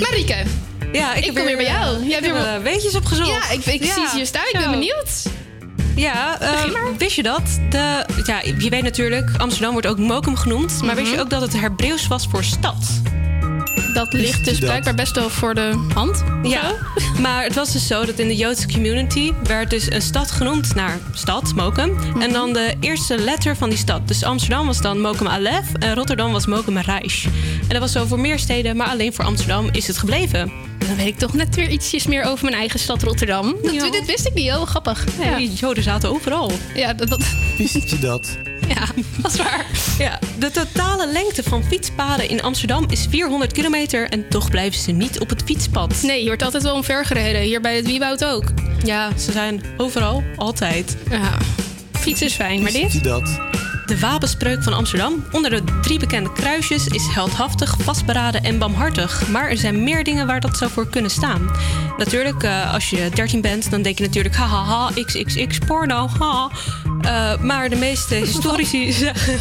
[0.00, 0.36] Marike,
[0.92, 1.96] Ja, ik, kom weer bij jou.
[2.02, 3.28] eh, Jij ik hebt heb weer eh, weetjes opgezocht.
[3.28, 4.44] Ja, ik, ik Ja, zie ze je staan.
[4.52, 5.22] Ik ben benieuwd.
[5.96, 6.60] Ja, eh,
[6.98, 7.42] wist je dat?
[7.70, 10.82] De, ja, je weet natuurlijk, Amsterdam wordt ook Mokum genoemd.
[10.82, 13.01] Maar wist je ook dat het Hebreeuws was voor stad?
[14.10, 16.22] Dat ligt dus blijkbaar best wel voor de hand.
[16.42, 16.74] Ja,
[17.22, 20.74] maar het was dus zo dat in de Joodse community werd dus een stad genoemd
[20.74, 21.98] naar stad, Mokum.
[22.20, 24.08] En dan de eerste letter van die stad.
[24.08, 27.24] Dus Amsterdam was dan Mokum Alef en Rotterdam was Mokum Reich.
[27.60, 30.52] En dat was zo voor meer steden, maar alleen voor Amsterdam is het gebleven.
[30.78, 33.54] Dan weet ik toch net weer ietsjes meer over mijn eigen stad Rotterdam.
[33.62, 33.90] Dat, Ja.
[33.90, 35.04] Dit wist ik niet, heel grappig.
[35.20, 36.52] Ja, die Joden zaten overal.
[36.74, 37.22] Ja, dat, dat,
[37.58, 38.36] Wist je dat?
[38.74, 38.86] ja,
[39.22, 39.66] dat is waar.
[39.98, 44.90] Ja, de totale lengte van fietspaden in Amsterdam is 400 kilometer en toch blijven ze
[44.90, 46.02] niet op het fietspad.
[46.02, 47.40] Nee, je wordt altijd wel omvergereden.
[47.40, 48.44] Hier bij het Wieboud ook.
[48.84, 50.96] Ja, ze zijn overal, altijd.
[51.10, 51.38] Ja,
[51.92, 53.04] fietsen is fijn, maar dit?
[53.04, 53.40] Dat?
[53.86, 59.28] De wapenspreuk van Amsterdam onder de drie bekende kruisjes is heldhaftig, vastberaden en barmhartig.
[59.28, 61.50] Maar er zijn meer dingen waar dat zou voor kunnen staan.
[61.96, 66.50] Natuurlijk, eh, als je 13 bent, dan denk je natuurlijk hahaha, xxx, porno, ha.
[67.00, 69.38] Eh, maar de meeste historici zeggen...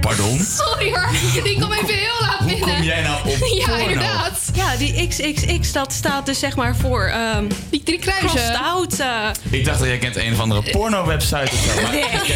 [0.00, 0.38] Pardon?
[0.38, 1.08] Sorry hoor,
[1.44, 2.74] die kom even heel laat Hoe binnen.
[2.74, 3.82] kom jij nou op Ja, porno?
[3.82, 4.50] inderdaad.
[4.54, 7.04] Ja, die XXX, dat staat dus zeg maar voor...
[7.04, 8.54] ehm die drie kruisen.
[8.60, 8.98] Out.
[9.00, 9.28] eh.
[9.50, 11.82] Ik dacht dat jij kent een of andere porno-website of zo.
[11.82, 11.92] Maar,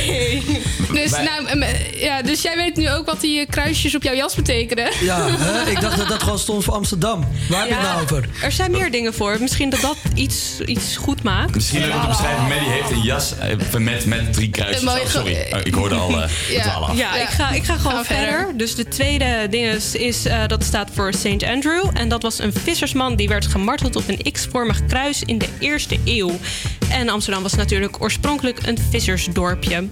[0.06, 0.42] Nee.
[0.92, 4.02] Dus, Wij- nou, eh, ja, dus jij weet nu ook wat die eh, kruisjes op
[4.02, 4.90] jouw jas betekenen?
[5.00, 5.70] Ja, hè?
[5.70, 7.24] ik dacht dat dat gewoon stond voor Amsterdam.
[7.48, 8.28] Waar heb je het nou over?
[8.42, 9.36] Er zijn meer dingen voor.
[9.40, 11.54] Misschien dat dat iets, iets goed maakt.
[11.54, 12.42] Misschien dat ik het beschrijven.
[12.42, 14.82] Maddie heeft een jas eh, met, met drie kruisjes.
[14.90, 16.96] Oh, sorry, Oh, ik hoorde al eh Ja, dwalen af.
[16.96, 18.26] ja, ik ga, ik ga gewoon verder.
[18.38, 18.56] verder.
[18.56, 21.44] Dus de tweede ding is, is eh, dat staat voor St.
[21.44, 21.90] Andrew.
[21.94, 25.98] En dat was een vissersman die werd gemarteld op een X-vormig kruis in de eerste
[26.04, 26.30] eeuw.
[26.90, 29.88] En Amsterdam was natuurlijk oorspronkelijk een vissersdorpje.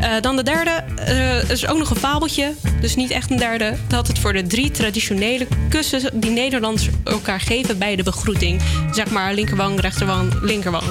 [0.00, 3.36] Eh, dan de derde, eh, er is ook nog een fabeltje, dus niet echt een
[3.36, 3.76] derde.
[3.88, 8.62] Dat het voor de drie traditionele kussen die Nederlanders elkaar geven bij de begroeting.
[8.92, 10.84] Zeg maar linkerwang, rechterwang, linkerwang.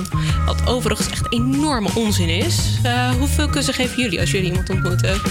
[0.46, 2.58] Wat overigens echt enorme onzin is.
[2.84, 5.22] Eh, hoeveel kussen geven jullie als jullie iemand ontmoeten?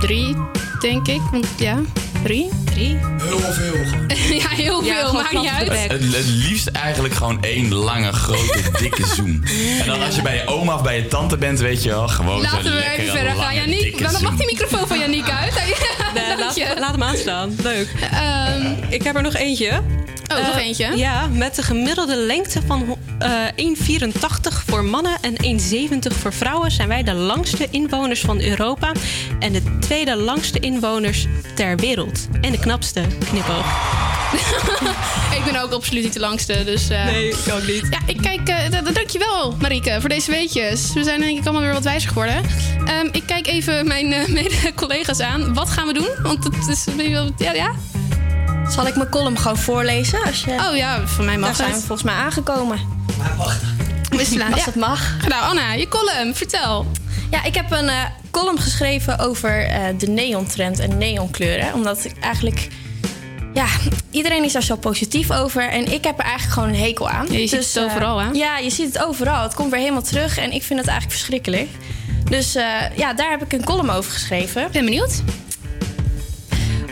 [0.00, 0.36] Drie,
[0.80, 1.20] denk ik.
[1.30, 1.80] Want ja,
[2.22, 2.48] drie.
[2.64, 2.98] Drie?
[3.22, 3.74] Heel veel.
[4.38, 5.06] ja, heel Ja, veel.
[5.08, 5.90] gewoon Maakt niet uit.
[5.90, 9.44] Het, het liefst eigenlijk gewoon één lange, grote, dikke zoen.
[9.80, 12.08] En dan als je bij je oma of bij je tante bent, weet je wel,
[12.08, 13.66] gewoon Laten we lekkere, even verder gaan.
[13.66, 15.54] dikke dan mag die microfoon van Yannick uit.
[16.14, 17.56] Nee, laat, laat hem aanstaan.
[17.62, 17.88] Leuk.
[18.12, 19.70] Ehm, Ik heb er nog eentje.
[20.32, 20.96] Oh, nog Eh, eentje?
[20.96, 25.60] Ja, met de gemiddelde lengte van eh 1,84 voor mannen en
[26.10, 28.92] 1,70 voor vrouwen zijn wij de langste inwoners van Europa
[29.38, 32.28] en de tweede langste inwoners ter wereld.
[32.40, 33.66] En de knapste, knipoog.
[35.38, 36.88] ik ben ook absoluut niet de langste, dus...
[36.88, 37.86] eh, Nee, ik ook niet.
[37.90, 38.48] Ja, ik kijk...
[38.48, 40.92] eh, d- dankjewel, Marieke, voor deze weetjes.
[40.92, 42.42] We zijn denk ik allemaal weer wat wijzer geworden.
[42.86, 45.54] Ehm, ik kijk even mijn eh, mede-collega's aan.
[45.54, 46.08] Wat gaan we doen?
[46.22, 46.84] Want het is...
[47.36, 47.70] Ja, ja?
[48.68, 50.22] Zal ik mijn column gewoon voorlezen?
[50.24, 50.50] Als je...
[50.70, 52.78] Oh ja, voor mij mag Daar zijn we volgens mij aangekomen.
[54.10, 54.52] Wisselen.
[54.52, 55.16] Als het mag.
[55.28, 56.86] Nou, Anna, je column, vertel.
[57.30, 61.74] Ja, ik heb een eh, column geschreven over eh, de neontrend en neonkleuren.
[61.74, 62.68] Omdat ik eigenlijk...
[63.54, 63.66] Ja,
[64.10, 65.68] iedereen is daar zo positief over.
[65.68, 67.26] En ik heb er eigenlijk gewoon een hekel aan.
[67.30, 68.30] Ja, je ziet het eh, overal, hè?
[68.32, 69.42] Ja, je ziet het overal.
[69.42, 70.38] Het komt weer helemaal terug.
[70.38, 71.68] En ik vind het eigenlijk verschrikkelijk.
[72.24, 72.52] Dus
[72.96, 74.68] ja, daar heb ik een column over geschreven.
[74.72, 75.22] Ben benieuwd.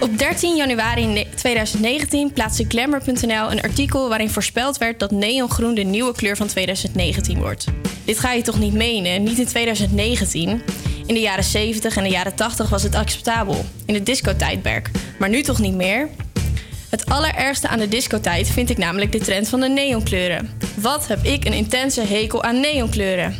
[0.01, 5.83] Op 13 januari ne- 2019 plaatste Glamour.nl een artikel waarin voorspeld werd dat neongroen de
[5.83, 7.65] nieuwe kleur van 2019 wordt.
[8.05, 9.23] Dit ga je toch niet menen?
[9.23, 10.63] Niet in 2019.
[11.07, 13.65] In de jaren 70 en de jaren 80 was het acceptabel.
[13.87, 14.91] In het discotijdperk.
[15.19, 16.09] Maar nu toch niet meer?
[16.89, 20.51] Het allerergste aan de discotijd vind ik namelijk de trend van de neonkleuren.
[20.75, 23.35] Wat heb ik een intense hekel aan neonkleuren?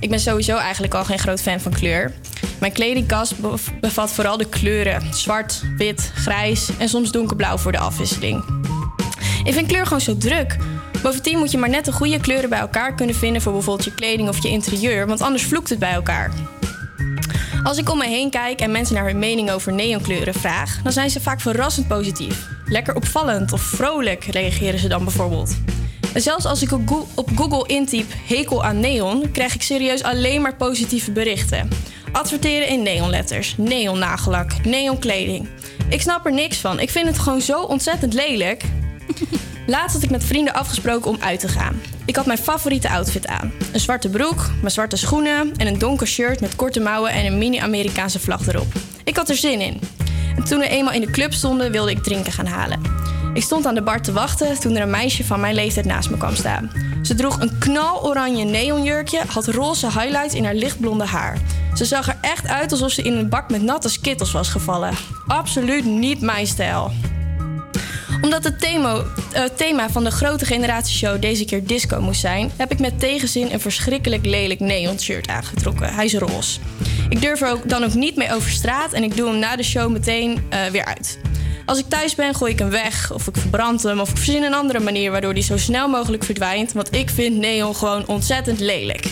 [0.00, 2.12] Ik ben sowieso eigenlijk al geen groot fan van kleur.
[2.58, 7.78] Mijn kledingkast bev- bevat vooral de kleuren zwart, wit, grijs en soms donkerblauw voor de
[7.78, 8.44] afwisseling.
[9.44, 10.56] Ik vind kleur gewoon zo druk.
[11.02, 13.94] Bovendien moet je maar net de goede kleuren bij elkaar kunnen vinden voor bijvoorbeeld je
[13.94, 16.30] kleding of je interieur, want anders vloekt het bij elkaar.
[17.62, 20.92] Als ik om me heen kijk en mensen naar hun mening over neonkleuren vraag, dan
[20.92, 22.46] zijn ze vaak verrassend positief.
[22.64, 25.56] Lekker opvallend of vrolijk reageren ze dan bijvoorbeeld.
[26.14, 30.42] Zelfs als ik op Go- op Google intyp hekel aan neon, krijg ik serieus alleen
[30.42, 31.68] maar positieve berichten.
[32.12, 35.48] Adverteren in neonletters, neonnagellak, neonkleding.
[35.88, 36.80] Ik snap er niks van.
[36.80, 38.62] Ik vind het gewoon zo ontzettend lelijk.
[39.66, 41.80] Laatst had ik met vrienden afgesproken om uit te gaan.
[42.04, 43.52] Ik had mijn favoriete outfit aan.
[43.72, 47.38] Een zwarte broek, mijn zwarte schoenen en een donker shirt met korte mouwen en een
[47.38, 48.72] mini-Amerikaanse vlag erop.
[49.04, 49.80] Ik had er zin in.
[50.36, 52.99] En toen we eenmaal in de club stonden, wilde ik drinken gaan halen.
[53.34, 56.10] Ik stond aan de bar te wachten toen er een meisje van mijn leeftijd naast
[56.10, 56.70] me kwam staan.
[57.02, 61.38] Ze droeg een knaloranje neonjurkje, had roze highlights in haar lichtblonde haar.
[61.74, 64.94] Ze zag er echt uit alsof ze in een bak met natte skittles was gevallen.
[65.26, 66.92] Absoluut niet mijn stijl
[68.20, 69.02] omdat het thema,
[69.32, 73.52] eh, thema van de grote generatieshow deze keer disco moest zijn, heb ik met tegenzin
[73.52, 75.94] een verschrikkelijk lelijk neon shirt aangetrokken.
[75.94, 76.60] Hij is roze.
[77.08, 79.56] Ik durf er ook, dan ook niet mee over straat en ik doe hem na
[79.56, 81.18] de show meteen eh, weer uit.
[81.70, 84.42] Als ik thuis ben, gooi ik hem weg, of ik verbrand hem, of ik verzin
[84.42, 86.72] een andere manier waardoor die zo snel mogelijk verdwijnt.
[86.72, 89.06] Want ik vind neon gewoon ontzettend lelijk.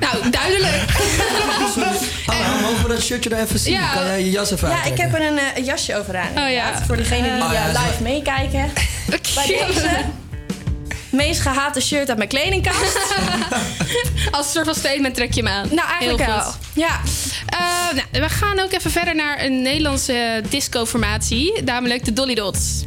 [0.00, 0.82] Nou, duidelijk.
[2.26, 3.72] Anna, mogen we dat shirtje er even zien?
[3.72, 3.92] Ja.
[3.94, 6.28] Kan jij je jas even Ja, ik heb er een, eh, een jasje over aan.
[6.28, 6.44] Oh ja.
[6.48, 7.86] inderdaad, Voor degenen die Oh ja, eh, zo.
[7.86, 8.72] live meekijken.
[9.34, 10.04] Bij deze
[11.16, 12.98] meest gehate shirt uit mijn kledingkast.
[14.30, 15.68] Als een soort van statement trek je hem aan.
[15.70, 16.54] Nou, eigenlijk Heel wel.
[16.72, 17.00] Ja.
[17.46, 21.62] Eh, nou, we gaan ook even verder naar een Nederlandse disco-formatie.
[21.62, 22.84] Namelijk de Dolly Dots.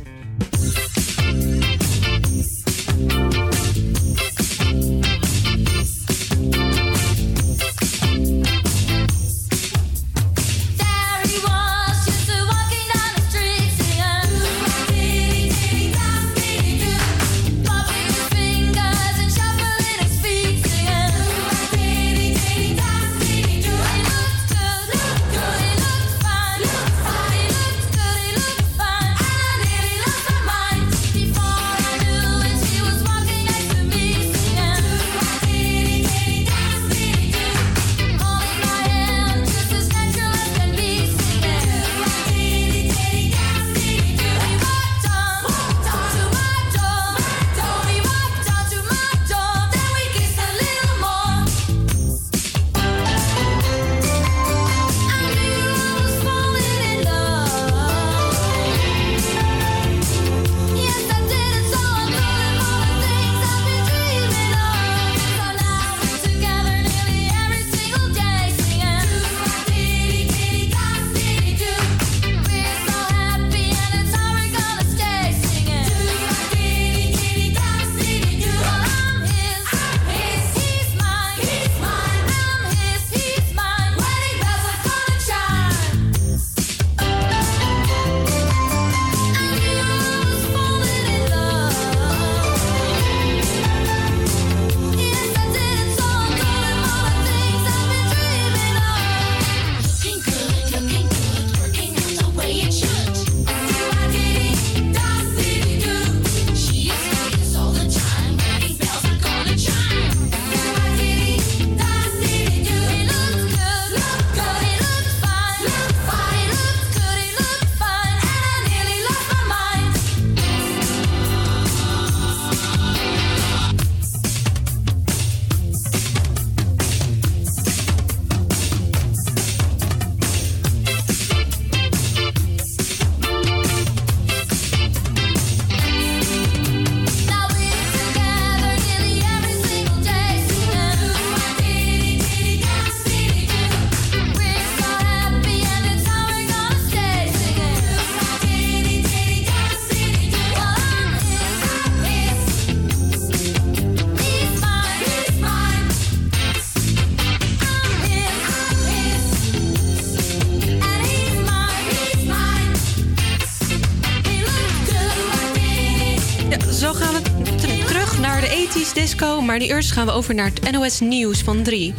[168.39, 169.41] Naar de 80s disco.
[169.41, 171.93] Maar die eerst gaan we over naar het NOS Nieuws van 3.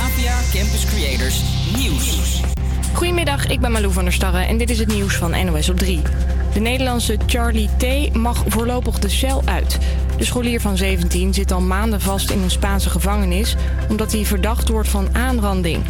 [0.00, 1.42] APA Campus Creators
[1.76, 2.40] Nieuws.
[2.92, 5.78] Goedemiddag, ik ben Malou van der Starre en dit is het nieuws van NOS op
[5.78, 6.00] 3.
[6.52, 8.14] De Nederlandse Charlie T.
[8.14, 9.78] mag voorlopig de cel uit.
[10.18, 13.56] De scholier van 17 zit al maanden vast in een Spaanse gevangenis...
[13.88, 15.84] omdat hij verdacht wordt van aanranding.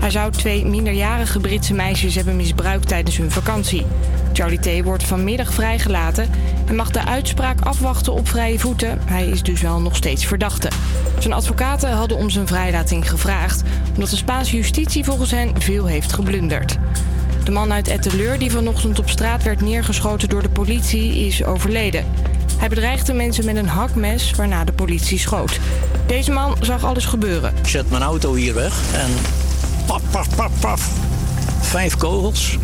[0.00, 3.86] Hij zou twee minderjarige Britse meisjes hebben misbruikt tijdens hun vakantie.
[4.32, 4.84] Charlie T.
[4.84, 6.30] wordt vanmiddag vrijgelaten
[6.66, 8.98] en mag de uitspraak afwachten op vrije voeten.
[9.04, 10.68] Hij is dus wel nog steeds verdachte.
[11.18, 13.62] Zijn advocaten hadden om zijn vrijlating gevraagd...
[13.94, 16.78] omdat de Spaanse justitie volgens hen veel heeft geblunderd.
[17.44, 22.04] De man uit Etteleur die vanochtend op straat werd neergeschoten door de politie is overleden.
[22.58, 25.60] Hij bedreigde mensen met een hakmes waarna de politie schoot.
[26.06, 27.52] Deze man zag alles gebeuren.
[27.56, 29.10] Ik zet mijn auto hier weg en
[29.86, 30.90] paf, paf, paf, paf.
[31.60, 32.58] Vijf kogels.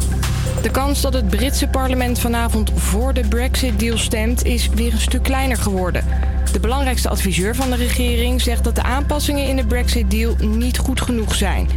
[0.63, 5.23] De kans dat het Britse parlement vanavond voor de Brexit-deal stemt is weer een stuk
[5.23, 6.05] kleiner geworden.
[6.53, 11.01] De belangrijkste adviseur van de regering zegt dat de aanpassingen in de Brexit-deal niet goed
[11.01, 11.69] genoeg zijn.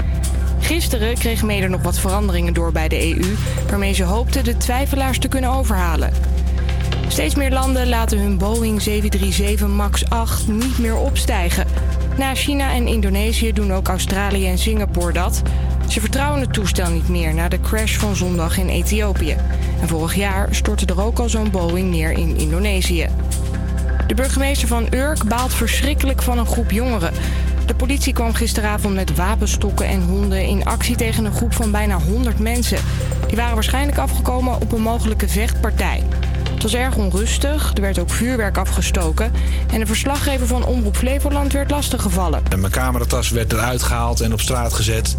[0.60, 3.36] Gisteren kreeg Meder nog wat veranderingen door bij de EU,
[3.70, 6.14] waarmee ze hoopten de twijfelaars te kunnen overhalen.
[7.08, 11.68] Steeds meer landen laten hun Boeing 737 MAX 8 niet meer opstijgen.
[12.18, 15.42] Na China en Indonesië doen ook Australië en Singapore dat.
[15.92, 19.36] Ze vertrouwen het toestel niet meer na de crash van zondag in Ethiopië.
[19.82, 23.08] En vorig jaar stortte er ook al zo'n Boeing neer in Indonesië.
[24.08, 27.14] De burgemeester van Urk baalt verschrikkelijk van een groep jongeren.
[27.66, 32.00] De politie kwam gisteravond met wapenstokken en honden in actie tegen een groep van bijna
[32.00, 32.80] 100 mensen.
[33.28, 36.04] Die waren waarschijnlijk afgekomen op een mogelijke vechtpartij.
[36.62, 39.32] Het was erg onrustig, er werd ook vuurwerk afgestoken
[39.74, 42.42] en de verslaggever van Omroep Flevoland werd lastiggevallen.
[42.50, 45.16] En Mijn cameratas werd eruit gehaald en op straat gezet.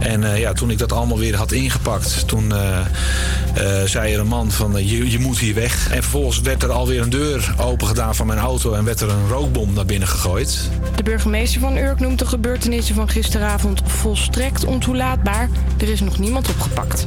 [0.00, 4.20] En eh, ja, toen ik dat allemaal weer had ingepakt, toen eh, eh, zei er
[4.20, 5.90] een man van je, je moet hier weg.
[5.90, 9.10] En vervolgens werd er alweer een deur open gedaan van mijn auto en werd er
[9.10, 10.70] een rookbom naar binnen gegooid.
[10.94, 15.48] De burgemeester van Urk noemt de gebeurtenissen van gisteravond volstrekt ontoelaatbaar.
[15.78, 17.06] Er is nog niemand opgepakt.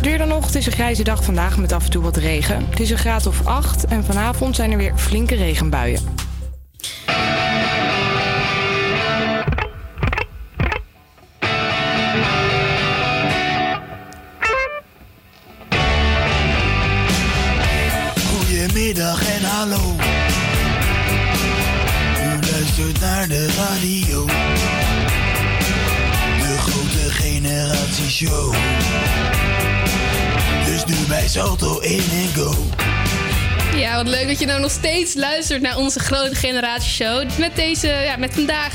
[0.00, 0.46] Het dan nog.
[0.46, 2.66] Het is een grijze dag vandaag met af en toe wat regen.
[2.70, 6.02] Het is een graad of 8 en vanavond zijn er weer flinke regenbuien.
[34.04, 37.28] Wat leuk dat je nou nog steeds luistert naar onze grote generatieshow.
[37.38, 38.74] Met deze, ja, met vandaag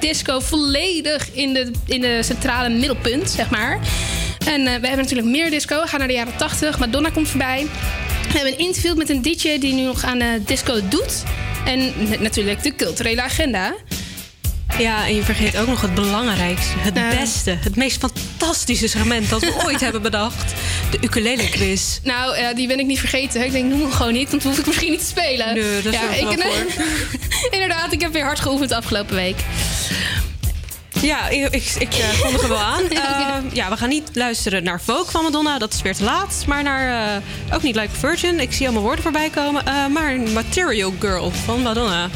[0.00, 3.78] disco volledig in de, in de centrale middelpunt, zeg maar.
[4.46, 5.80] En eh, we hebben natuurlijk meer disco.
[5.80, 6.78] We gaan naar de jaren 80.
[6.78, 7.66] Madonna komt voorbij.
[8.28, 11.22] We hebben een interview met een DJ die nu nog aan eh, disco doet.
[11.64, 13.74] En natuurlijk de culturele agenda.
[14.78, 19.40] Ja, en je vergeet ook nog het belangrijkste, het beste, het meest fantastische segment dat
[19.40, 20.54] we ooit hebben bedacht.
[20.90, 21.98] De ukulele quiz.
[22.02, 23.44] Nou, die ben ik niet vergeten.
[23.44, 25.54] Ik denk, noem hem gewoon niet, want dan hoef ik misschien niet te spelen.
[25.54, 26.52] Nee, dat ja, zorgt ik, wel
[27.60, 29.36] Inderdaad, ik heb weer hard geoefend de afgelopen week.
[31.02, 32.82] Ja, ik, ik, ik eh, kondig er wel aan.
[32.92, 36.44] Eh, ja, we gaan niet luisteren naar Vogue van Madonna, dat is weer te laat.
[36.46, 39.64] Maar naar, eh, ook niet Like Virgin, ik zie allemaal woorden voorbij komen.
[39.92, 42.08] maar Material Girl van Madonna.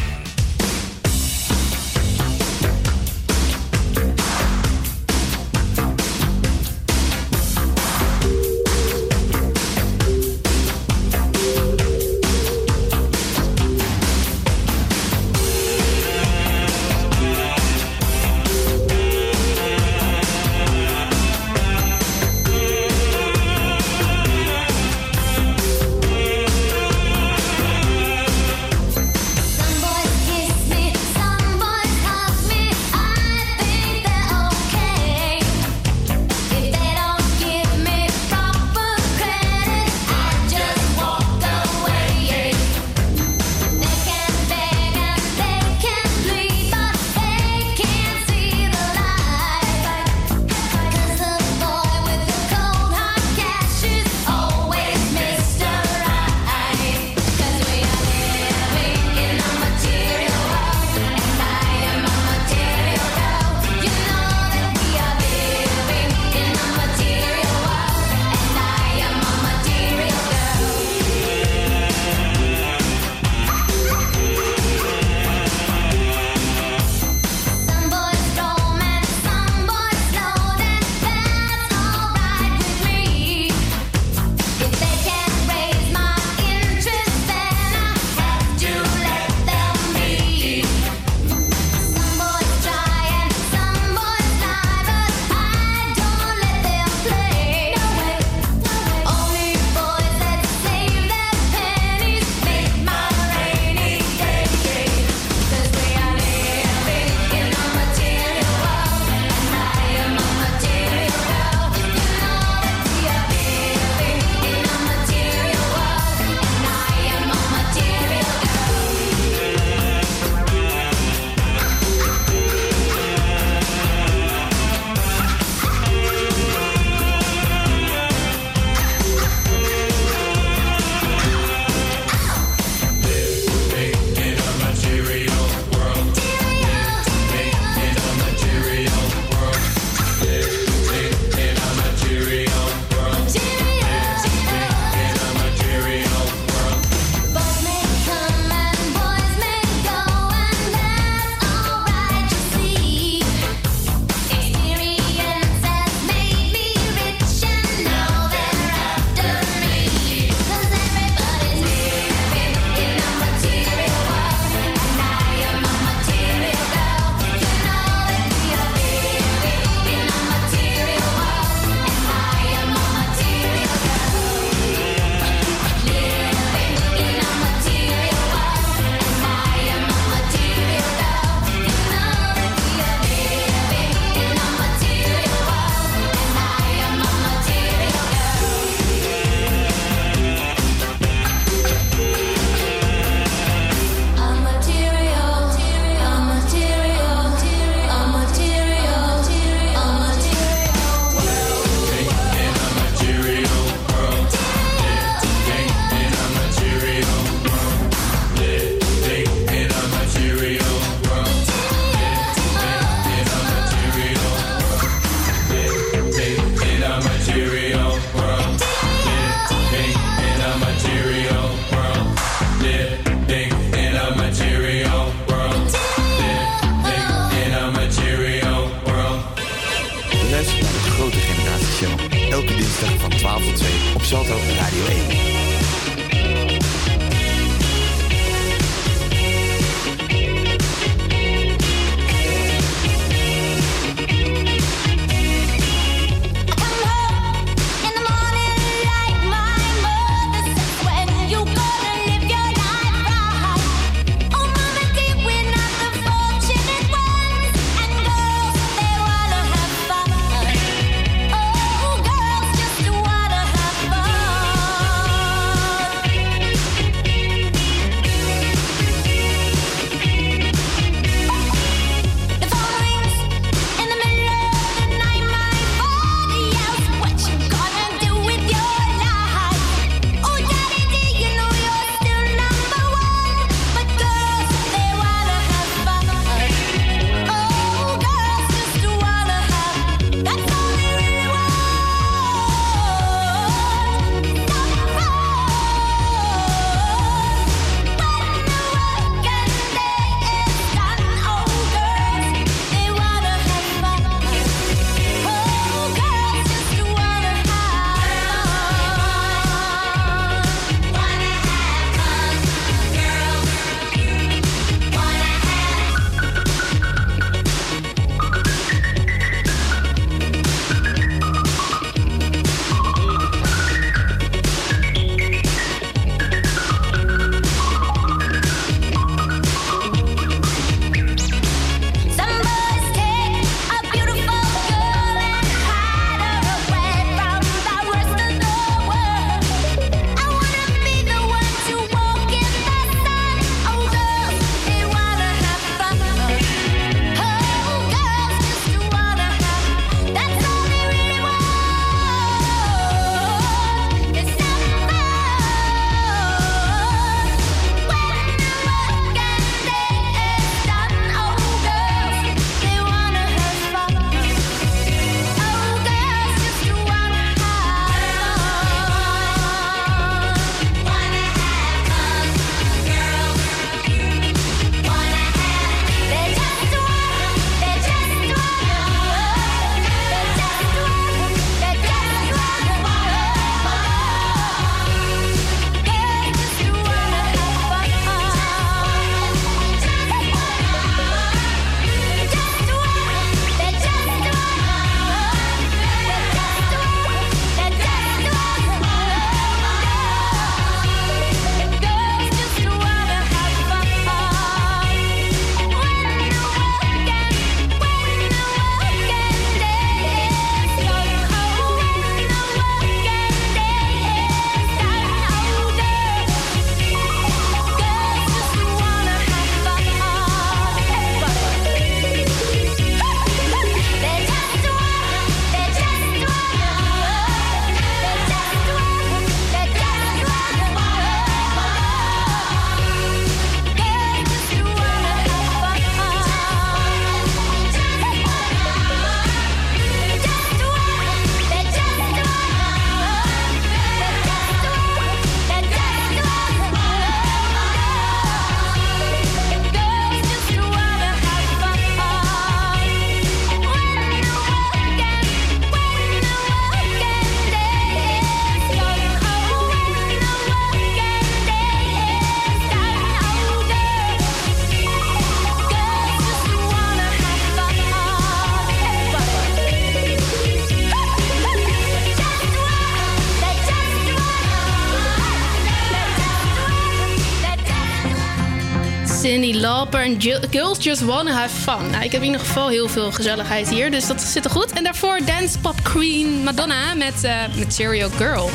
[479.47, 480.21] Cindy Lauper en
[480.51, 481.91] Girls Just Wanna Have Fun.
[481.91, 484.73] Nou, ik heb in ieder geval heel veel gezelligheid hier, dus dat zit er goed.
[484.73, 488.51] En daarvoor Dance Pop Queen Madonna met uh, Material Girl.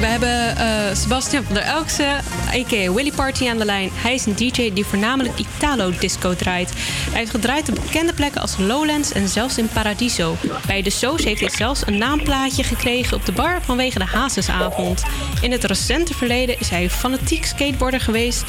[0.00, 2.04] We hebben eh, Sebastian van der Elkse,
[2.48, 2.92] a.k.a.
[2.92, 3.90] Willy Party aan de lijn.
[3.92, 6.72] Hij is een DJ die voornamelijk Italo-disco draait.
[7.10, 10.36] Hij heeft gedraaid op bekende plekken als Lowlands en zelfs in Paradiso.
[10.66, 15.02] Bij de shows heeft hij zelfs een naamplaatje gekregen op de bar vanwege de Hazesavond.
[15.40, 18.44] In het recente verleden is hij fanatiek skateboarder geweest.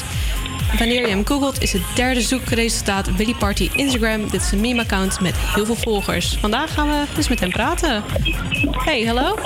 [0.78, 4.30] Wanneer je hem googelt is het derde zoekresultaat Willy Party Instagram.
[4.30, 6.36] Dit is een meme-account met heel veel volgers.
[6.40, 8.02] Vandaag gaan we dus met hem praten.
[8.70, 9.38] Hey, hallo.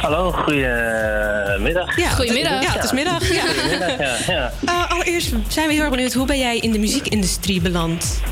[0.00, 1.96] Hallo, goedemiddag.
[1.96, 2.62] Ja, goedemiddag.
[2.62, 3.32] Ja, het is middag.
[3.32, 3.40] Ja.
[3.40, 4.16] Goedemiddag, ja.
[4.26, 4.52] ja.
[4.64, 8.22] Uh, allereerst zijn we heel erg benieuwd, hoe ben jij in de muziekindustrie beland?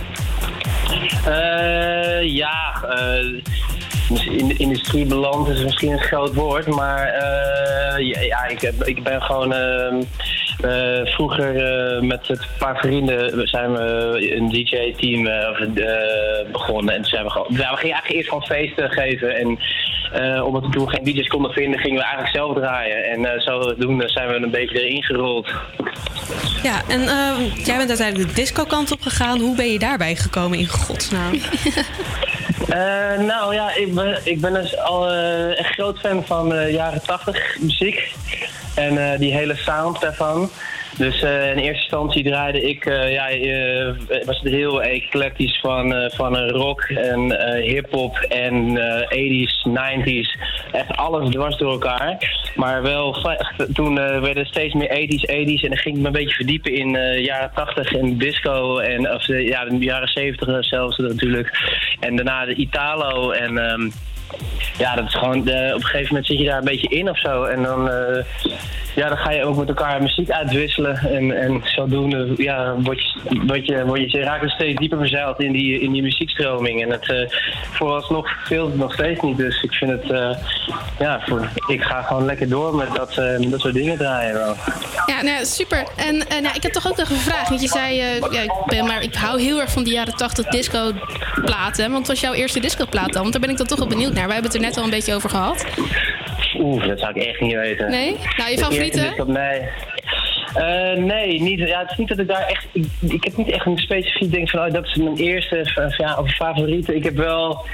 [1.28, 3.42] Uh, ja, uh,
[4.38, 8.84] in de industrie beland is misschien een groot woord, maar eh, ja, ja, ik, heb,
[8.84, 9.52] ik ben gewoon
[10.62, 15.58] ehm, eh, vroeger eh, met een paar vrienden we zijn we een DJ-team eh, of,
[15.58, 19.36] eh, begonnen en toen zijn we gewoon, ja, we gingen eigenlijk eerst gewoon feesten geven
[19.36, 19.58] en
[20.12, 23.40] eh, omdat we toen geen DJ's konden vinden, gingen we eigenlijk zelf draaien en eh,
[23.40, 25.50] zodoende zijn we een beetje erin gerold.
[26.62, 29.40] Ja, en eh, jij bent uiteindelijk de disco-kant op gegaan.
[29.40, 31.32] Hoe ben je daarbij gekomen in godsnaam?
[32.72, 36.72] Eh, nou ja, ik ben, ik ben dus al eh, echt groot fan van eh,
[36.72, 38.14] jaren 80 muziek.
[38.74, 40.50] En eh, die hele sound daarvan.
[40.98, 43.28] Dus eh, in eerste instantie draaide ik, eh, ja,
[44.24, 50.38] was het heel eclectisch van, van rock en hip-hop en eh 80s, 90s.
[50.72, 52.40] Echt alles dwars door elkaar.
[52.54, 53.16] Maar wel,
[53.72, 55.62] toen werden het steeds meer 80s, 80s.
[55.62, 58.78] En dan ging ik me een beetje verdiepen in jaren 80 en disco.
[58.78, 61.50] En of, ja, de jaren 70 zelfs natuurlijk.
[62.00, 63.30] En daarna de Italo.
[63.30, 63.90] En ehm,
[64.78, 67.10] ja, dat is gewoon, eh, op een gegeven moment zit je daar een beetje in
[67.10, 67.44] of zo.
[67.44, 68.24] En dan, eh,
[68.94, 70.96] ja, dan ga je ook met elkaar muziek uitwisselen.
[70.98, 75.52] En, en zodoende ja, word je, word je, word je, je steeds dieper verzeild in
[75.52, 76.82] die, in die muziekstroming.
[76.82, 77.38] En het, eh,
[77.70, 79.36] vooralsnog veel het nog steeds niet.
[79.36, 80.36] Dus ik vind het,
[80.98, 83.14] ja, voor, ik ga gewoon lekker door met dat,
[83.50, 84.54] dat soort dingen draaien wel.
[85.06, 85.84] Ja, nou, super.
[85.96, 87.48] En nou, ik heb toch ook nog een vraag.
[87.48, 90.46] Want je zei, ja, ik, ben maar, ik hou heel erg van die jaren 80
[90.46, 90.92] disco
[91.44, 91.90] platen.
[91.90, 93.20] Want wat was jouw eerste disco plaat dan?
[93.20, 94.21] Want daar ben ik dan toch wel benieuwd naar.
[94.26, 95.66] Wij hebben het er net al een beetje over gehad.
[96.58, 97.90] Oeh, dat zou ik echt niet weten.
[97.90, 98.16] Nee?
[98.36, 99.00] Nou, je favoriete?
[99.00, 99.60] disco- Nee.
[100.54, 102.66] Eh, nee, niet, ja, het is niet dat ik daar echt.
[102.72, 106.16] Ik, ik heb niet echt een specifiek denk van, oh, dat is mijn eerste ja,
[106.18, 106.94] of favoriete.
[106.94, 107.64] Ik heb wel.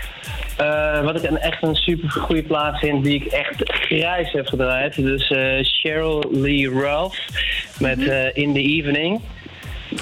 [0.56, 4.46] eh, wat ik een, echt een super goede plaats vind, die ik echt grijs heb
[4.46, 4.94] gedraaid.
[5.02, 7.18] Dus eh Cheryl Lee Ralph
[7.78, 9.20] met eh, In the Evening.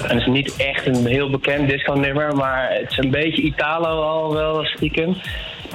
[0.03, 4.01] En het is niet echt een heel bekend disco-nummer, maar het is een beetje Italo
[4.01, 5.17] al wel stiekem.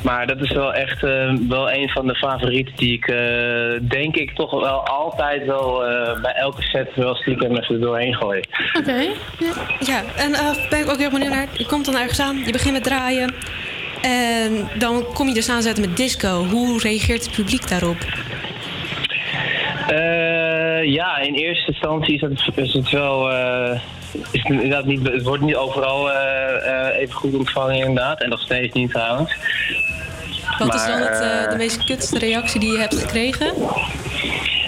[0.02, 4.16] Maar dat is wel echt eh, wel een van de favorieten die ik eh, denk
[4.16, 8.40] ik toch wel altijd wel eh, bij elke set wel stiekem even er doorheen gooi.
[8.78, 8.98] Oké.
[9.38, 9.52] Ja.
[9.80, 11.48] ja, en eh, ben ik ook heel benieuwd naar.
[11.52, 13.34] Je komt dan ergens aan, je begint met draaien.
[14.02, 16.44] En dan kom je dus aanzetten met disco.
[16.44, 17.96] Hoe reageert het publiek daarop?
[19.86, 23.30] Eh, ja, in eerste instantie is het, is het wel.
[24.12, 28.22] Is het, inderdaad niet, het wordt niet overal eh, eh, even goed ontvangen, inderdaad.
[28.22, 29.36] En nog steeds niet trouwens.
[30.58, 33.52] Wat is dan het, eh, de meest kutste reactie die je hebt gekregen?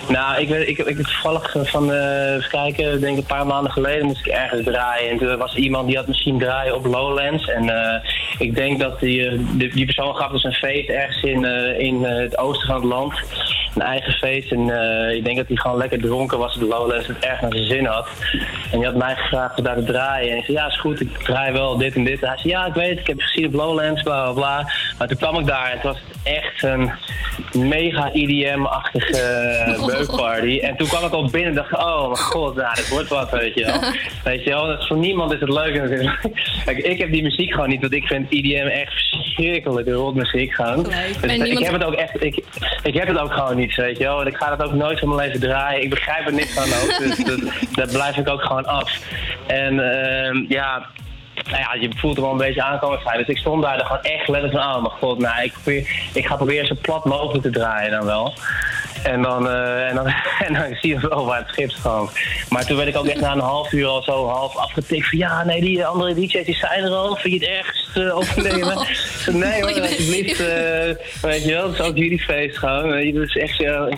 [0.08, 3.72] Nou, ik, weet- ik, ik, ik toevallig van, even kijken, ik denk een paar maanden
[3.72, 5.10] geleden moest ik ergens draaien.
[5.10, 7.48] En toen was iemand die had misschien draaien op Lowlands.
[7.48, 7.72] En
[8.38, 11.44] ik denk dat die, die, die persoon gaf dus een feest ergens in,
[11.78, 13.14] in het oosten van het land.
[13.74, 14.52] Een eigen feest.
[14.52, 17.06] En eh, ik denk dat hij gewoon lekker dronken was op Lowlands.
[17.06, 18.08] Het erg naar zijn zin had.
[18.70, 20.30] En die had mij gevraagd om daar te draaien.
[20.30, 22.22] En ik zei, ja is goed, ik draai wel dit en dit.
[22.22, 24.72] En hij zei, ja ik weet, ik heb je gezien op Lowlands, bla bla bla.
[24.98, 26.90] Maar toen kwam ik daar en het was echt een
[27.52, 30.58] mega EDM-achtige eh, beukparty.
[30.62, 33.30] En toen kwam ik al binnen en dacht oh mijn god, nou, dit wordt wat,
[33.30, 33.78] weet je wel.
[34.32, 35.72] Weet je wel, dat is voor niemand is het leuk.
[36.64, 40.82] Kijk, ik heb die muziek gewoon niet, want ik vind EDM echt verschrikkelijke rotmuziek gewoon.
[40.82, 42.44] Dus En ik niemand- heb het ook echt, ik,
[42.82, 44.20] ik heb het ook gewoon niet, weet je wel.
[44.20, 45.82] En ik ga dat ook nooit van mijn leven draaien.
[45.82, 47.40] Ik begrijp er niks van ook, dus dat,
[47.74, 48.92] daar blijf ik ook gewoon af.
[49.46, 50.86] En ehm, ja,
[51.34, 52.98] nou ja, je voelt er wel een beetje aankomen.
[53.16, 56.26] Dus ik stond daar gewoon echt letterlijk van, oh mijn god, nou, ik, probeer, ik
[56.26, 58.34] ga proberen zo plat mogelijk te draaien dan wel.
[59.04, 60.06] En dan, eh, en dan,
[60.46, 62.10] en dan zie je wel waar het schip gewoon.
[62.48, 65.18] Maar toen werd ik ook echt na een half uur al zo half afgetikt van
[65.18, 67.16] ja, nee, die andere DJ's die zijn er al.
[67.16, 68.16] Vind je het ergens uh?
[68.20, 70.40] Ik zei, nee hoor, alsjeblieft.
[70.40, 72.90] eh, weet je wel, het is ook jullie feest gewoon.
[73.14, 73.88] Dat is echt zo,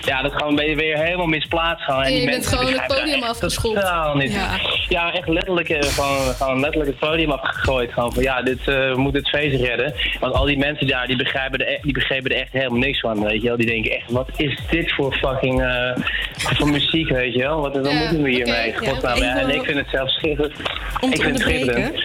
[0.00, 2.02] ja, dat gewoon ben je weer helemaal misplaatst gewoon.
[2.02, 3.74] En die je bent gewoon het podium afgeschopt.
[3.74, 4.32] Totaal niet.
[4.32, 4.58] Ja.
[4.88, 7.92] Ja, echt letterlijk, eh, gewoon, gewoon letterlijk het podium afgegooid.
[7.92, 9.94] Gewoon van ja, dit, eh, we moeten het feest redden.
[10.20, 13.00] Want al die mensen daar, die begrijpen, er, e- die begrijpen er echt helemaal niks
[13.00, 13.56] van, weet je wel.
[13.56, 15.90] Die denken echt, wat is dit voor fucking eh,
[16.36, 17.60] voor muziek, weet je wel.
[17.60, 18.66] Wat, Ja, moeten we hiermee?
[18.80, 20.54] ja, even- En ik vind het zelf schitterend.
[21.00, 22.00] Om ik vind het schitterend.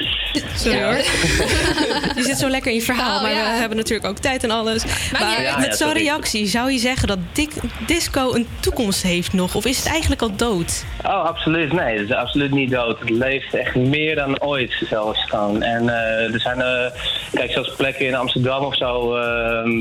[0.56, 0.86] Sorry Ja.
[0.86, 0.96] hoor.
[2.18, 3.44] je zit zo lekker in je verhaal, Oh, maar ja.
[3.54, 4.86] we hebben natuurlijk ook tijd en alles.
[5.12, 7.54] Maar Ja, met ja, zo'n reactie, zou je zeggen dat dik-
[7.88, 9.56] disco een toekomst heeft nog?
[9.56, 10.86] Of is het eigenlijk al dood?
[11.06, 11.74] Oh, absoluut.
[11.74, 13.00] Nee, het is absoluut niet dood.
[13.00, 15.62] Het leeft echt meer dan ooit zelfs gewoon.
[15.64, 16.86] En eh, er zijn, eh,
[17.34, 19.10] kijk, zelfs plekken in Amsterdam of zo,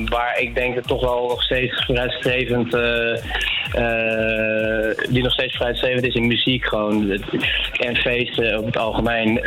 [0.09, 3.13] waar ik denk dat toch wel nog steeds vooruitstrevend, eh,
[3.73, 7.11] eh, die nog steeds vooruitstrevend is in muziek gewoon.
[7.73, 9.41] En feesten op het algemeen.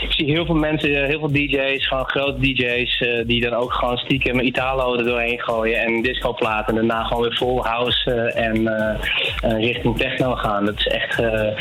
[0.00, 3.52] Eh, ik zie heel veel mensen, heel veel DJ's, gewoon grote DJ's, eh, die dan
[3.52, 6.68] ook gewoon stiekem Italo er doorheen gooien en discoplaten.
[6.68, 8.94] En daarna gewoon weer vol house eh, en eh,
[9.42, 10.64] eh, richting techno gaan.
[10.64, 11.56] Dat is echt, eh,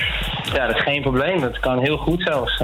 [0.53, 1.41] ja, dat is geen probleem.
[1.41, 2.61] Dat kan heel goed zelfs.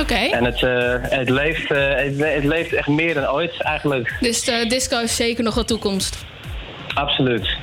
[0.00, 0.14] Oké.
[0.14, 4.16] En het, eh, het, leeft, eh, het, het leeft echt meer dan ooit eigenlijk.
[4.20, 6.24] Dus disco heeft zeker nog wat toekomst.
[6.94, 7.56] Absoluut.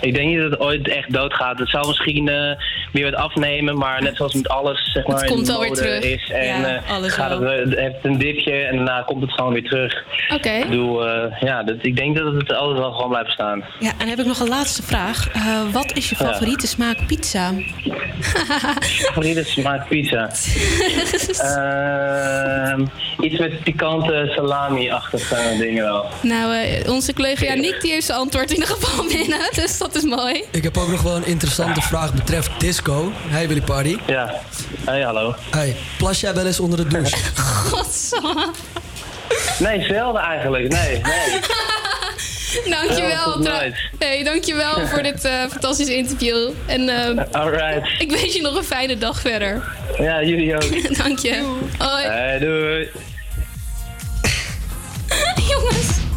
[0.00, 1.58] Ik denk niet dat het ooit echt doodgaat.
[1.58, 2.50] Het zal misschien eh,
[2.92, 5.68] weer wat afnemen, maar net zoals met alles, zeg maar, komt in de wel weer
[5.68, 6.02] mode terug.
[6.04, 6.30] is.
[6.30, 7.50] En Ja, eh, alles gaat het, wel.
[7.58, 10.04] het heeft een dipje en daarna komt het gewoon weer terug.
[10.34, 10.48] Oké.
[10.50, 13.64] Ik bedoel, eh, ja, dat, ik denk dat het altijd wel gewoon blijft staan.
[13.78, 15.28] Ja, en heb ik nog een laatste vraag.
[15.32, 15.42] Eh,
[15.72, 16.26] wat is je Ja.
[16.26, 17.52] favoriete smaak pizza?
[19.06, 20.30] Favoriete smaak pizza?
[21.58, 22.86] Ehm,
[23.20, 26.06] iets met pikante salami-achtige dingen wel.
[26.22, 29.38] Nou, eh, onze collega Janiek die heeft zijn antwoord in ieder geval binnen.
[29.54, 30.44] Dus dat is mooi.
[30.50, 33.12] Ik heb ook nog wel een interessante vraag betreft disco.
[33.28, 33.98] Hey Willy Party.
[34.06, 34.34] Ja.
[34.84, 35.34] Hey, hallo.
[35.50, 37.16] Hey, plas jij wel eens onder de douche?
[37.70, 38.46] Godsamme.
[39.58, 40.68] Nee, zelden eigenlijk.
[40.68, 41.40] Nee, nee.
[42.76, 43.38] Dankjewel.
[43.38, 43.74] Nooit.
[43.98, 46.50] Hey, dankjewel voor dit eh, fantastische interview.
[46.66, 48.00] En eh, Alright.
[48.00, 49.62] ik wens je nog een fijne dag verder.
[49.98, 50.96] Ja, jullie ook.
[50.96, 51.56] Dank je.
[51.78, 52.04] Hoi.
[52.04, 52.88] Hey, doei.
[55.48, 56.07] Jongens.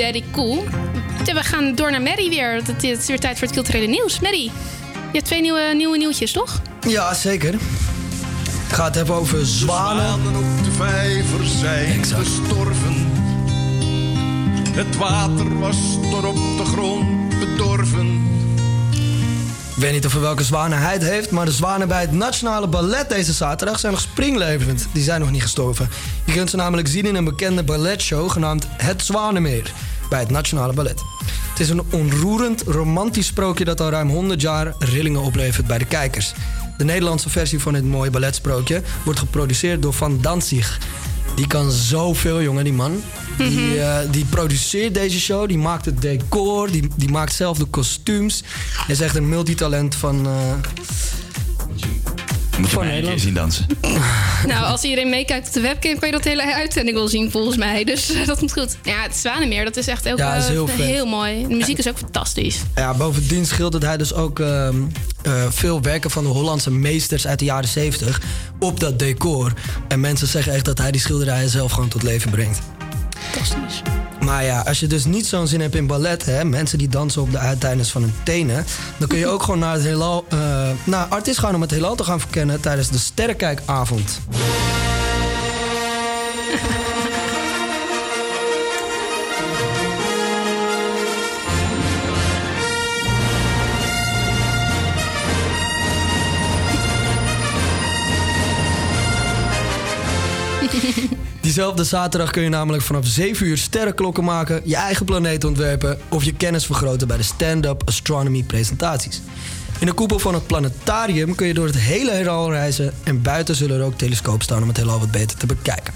[0.00, 0.64] Daddy Cool.
[1.24, 2.54] We gaan door naar Mary weer.
[2.64, 4.20] Het is weer tijd voor het culturele nieuws.
[4.20, 4.50] Mary, je
[5.12, 6.60] hebt twee nieuwe, nieuwe nieuwtjes, toch?
[6.88, 7.54] Ja, zeker.
[8.68, 10.36] Ik ga het hebben over zwanen.
[10.36, 12.94] op de vijver zijn gestorven.
[14.70, 15.76] Het water was
[16.10, 18.38] door op de grond bedorven.
[19.74, 22.12] Ik weet niet of er welke zwanen hij het heeft, maar de zwanen bij het
[22.12, 24.88] Nationale Ballet deze zaterdag zijn nog springlevend.
[24.92, 25.88] Die zijn nog niet gestorven.
[26.24, 29.72] Je kunt ze namelijk zien in een bekende balletshow genaamd Het Zwanenmeer
[30.10, 31.02] bij het Nationale Ballet.
[31.50, 35.84] Het is een onroerend, romantisch sprookje dat al ruim 100 jaar rillingen oplevert bij de
[35.84, 36.32] kijkers.
[36.76, 40.78] De Nederlandse versie van dit mooie balletsprookje wordt geproduceerd door Van Danzig.
[41.34, 43.02] Die kan zoveel, jongen, die man.
[43.38, 47.64] Die, eh, die produceert deze show, die maakt het decor, die, die maakt zelf de
[47.64, 48.42] kostuums.
[48.86, 50.26] Hij is echt een multitalent van.
[50.26, 50.32] eh,
[52.60, 53.20] Moet je Van mij een keer Nederland.
[53.20, 53.66] zien dansen.
[54.46, 57.56] Nou, als iedereen meekijkt op de webcam, kan je dat hele uitzending wel zien, volgens
[57.56, 57.84] mij.
[57.84, 58.76] Dus eh, dat moet goed.
[58.82, 61.46] Ja, het Zwanenmeer, dat is echt ook Ja, dat is eh, heel heel mooi.
[61.48, 62.56] De muziek is ook fantastisch.
[62.74, 64.74] Ja, bovendien schildert hij dus ook ehm,
[65.22, 68.20] eh, veel werken van de Hollandse meesters uit de jaren 70
[68.58, 69.52] op dat decor.
[69.88, 72.60] En mensen zeggen echt dat hij die schilderijen zelf gewoon tot leven brengt.
[73.30, 73.82] Fantastisch.
[74.30, 77.22] Maar ja, als je dus niet zo'n zin hebt in ballet, hè, mensen die dansen
[77.22, 78.64] op de uiteindes van hun tenen,
[78.98, 81.94] dan kun je ook gewoon naar het heelal, eh, naar artiest gaan om het heelal
[81.94, 84.20] te gaan verkennen tijdens de Sterrenkijkavond.
[101.50, 106.24] Diezelfde zaterdag kun je namelijk vanaf 7 uur sterrenklokken maken, je eigen planeet ontwerpen of
[106.24, 109.20] je kennis vergroten bij de stand-up astronomy presentaties.
[109.78, 113.54] In de koepel van het planetarium kun je door het hele heelal reizen en buiten
[113.54, 115.94] zullen er ook telescopen staan om het heelal wat beter te bekijken.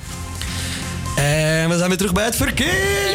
[1.17, 3.13] En we zijn weer terug bij het verkeer!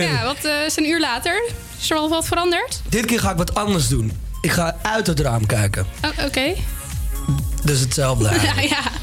[0.00, 1.42] Ja, wat eh, is een uur later?
[1.80, 2.82] Is er al wat veranderd?
[2.88, 4.12] Dit keer ga ik wat anders doen.
[4.40, 5.86] Ik ga uit het raam kijken.
[6.04, 6.54] Oh, oké.
[7.64, 8.30] Dus hetzelfde.
[8.42, 9.01] Ja, ja.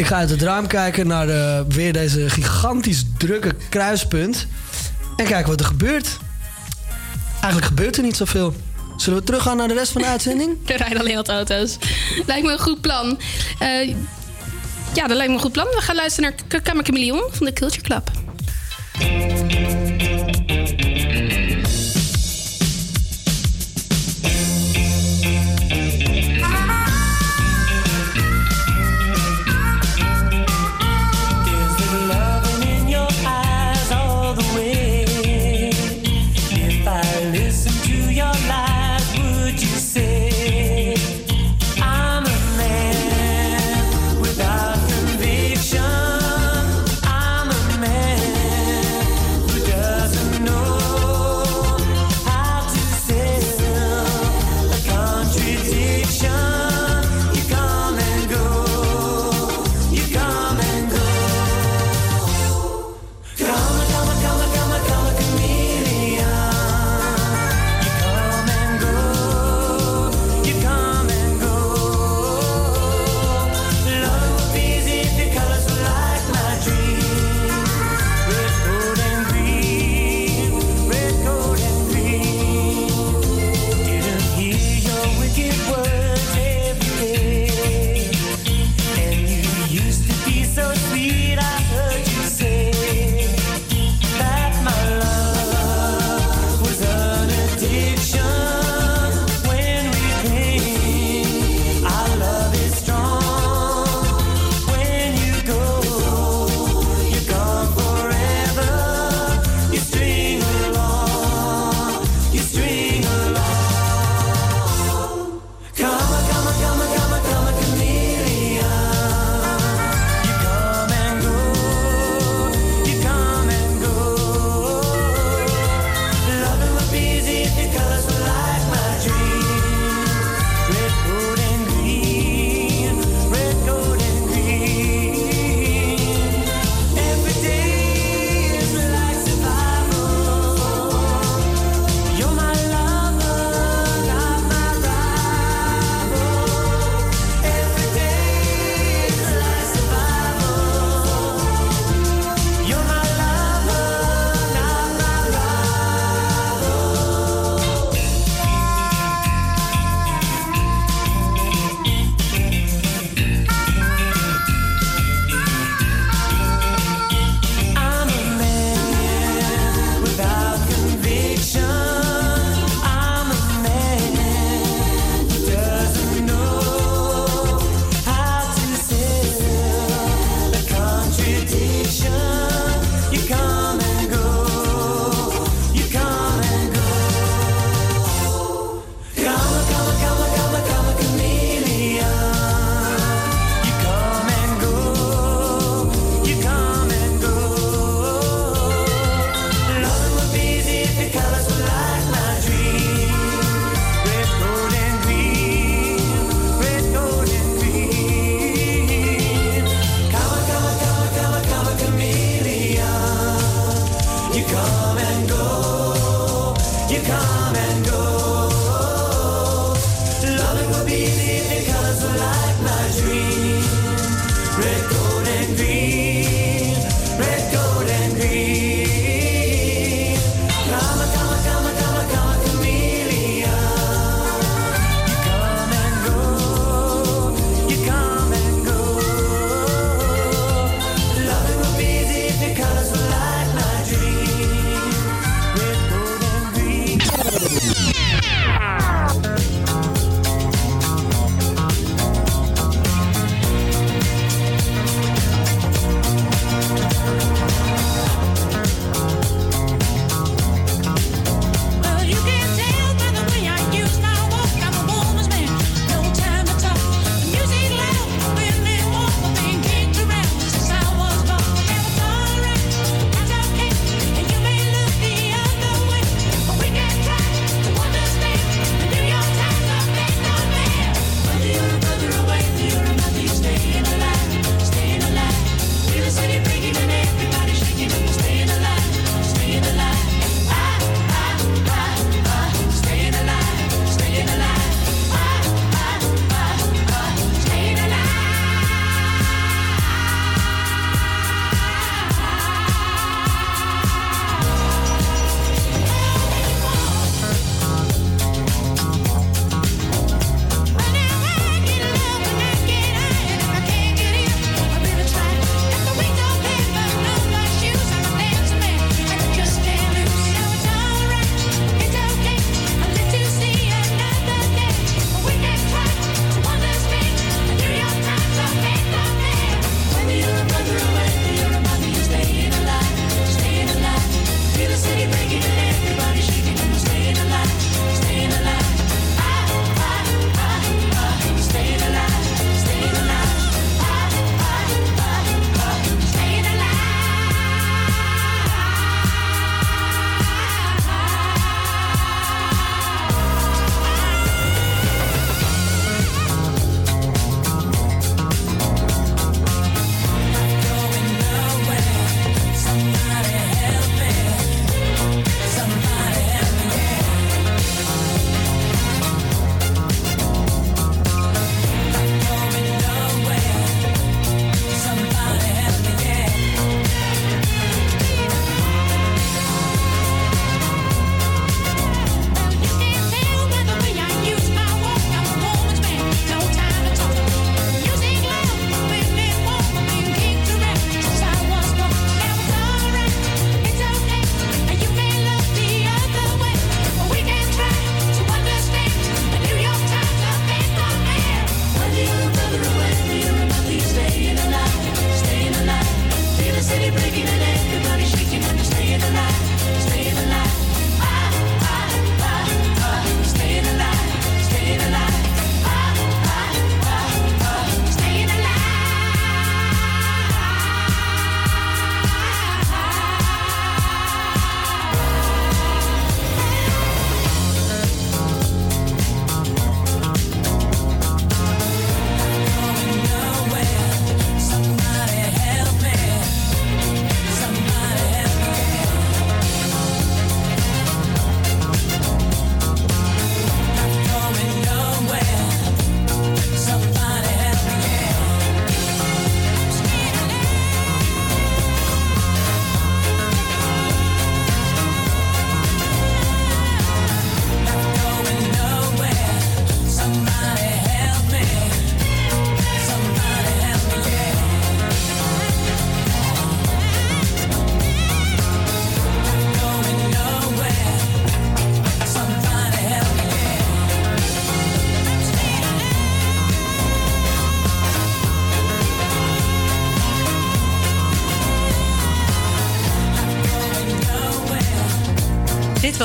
[0.00, 4.46] Ik ga uit het raam kijken naar eh, weer deze gigantisch drukke kruispunt.
[5.16, 6.18] En kijken wat er gebeurt.
[7.32, 8.54] Eigenlijk gebeurt er niet zoveel.
[8.96, 10.56] Zullen we teruggaan naar de rest van de uitzending?
[10.66, 11.78] Er rijden alleen wat auto's.
[12.26, 13.18] Lijkt me een goed plan.
[13.58, 13.88] Eh,
[14.92, 15.66] ja, dat lijkt me een goed plan.
[15.66, 18.10] We gaan luisteren naar Kamer Chameleon van de Culture Club.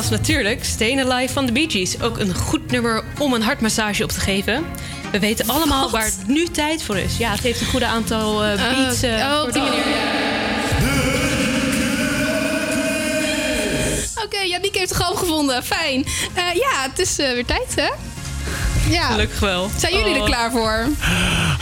[0.10, 2.02] natuurlijk Stayin' Alive van de Bee Gees.
[2.02, 4.65] Ook een goed nummer om een hartmassage op te geven.
[5.11, 7.18] We weten allemaal waar het nu tijd voor is.
[7.18, 9.02] Ja, het heeft een goede aantal uh, beats.
[9.02, 9.48] Eh, oh, oh.
[14.15, 15.64] Oké, okay, heeft het gewoon gevonden.
[15.64, 16.06] Fijn.
[16.36, 17.90] Ja, het is weer tijd, hè?
[18.90, 19.07] Ja.
[19.07, 19.69] Gelukkig wel.
[19.77, 20.26] Zijn jullie er oh.
[20.26, 20.88] klaar voor?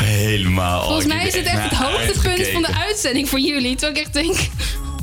[0.04, 0.84] Helemaal.
[0.84, 3.76] Volgens mij is het echt het hoogtepunt van de uitzending voor jullie.
[3.76, 4.36] Terwijl ik echt denk,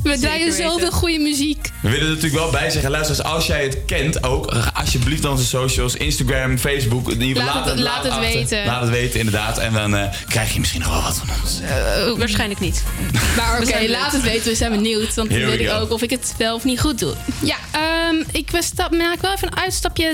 [0.03, 1.60] we draaien zoveel goede muziek.
[1.81, 5.45] We willen er natuurlijk wel bij zeggen, luister, als jij het kent ook, alsjeblieft onze
[5.45, 7.11] socials, Instagram, Facebook.
[7.11, 8.31] in ieder geval Laat het- laat het achter.
[8.33, 8.65] weten.
[8.65, 9.57] Laat het weten, inderdaad.
[9.57, 11.59] En dan eh, krijg je misschien nog wel wat van ons.
[11.61, 12.83] Eh, Waarschijnlijk niet.
[13.37, 14.49] Maar oké, laat het weten.
[14.49, 15.13] We zijn benieuwd.
[15.15, 17.13] Want dan weet ik ook of ik het wel of niet goed doe.
[17.43, 20.13] Ja, ehm, ik was- stap, maak wel even een uitstapje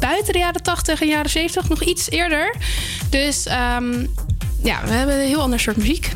[0.00, 1.68] buiten de jaren 80 en jaren 70.
[1.68, 2.54] Nog iets eerder.
[3.10, 3.92] Dus ehm,
[4.62, 6.08] ja, we hebben een heel ander soort muziek.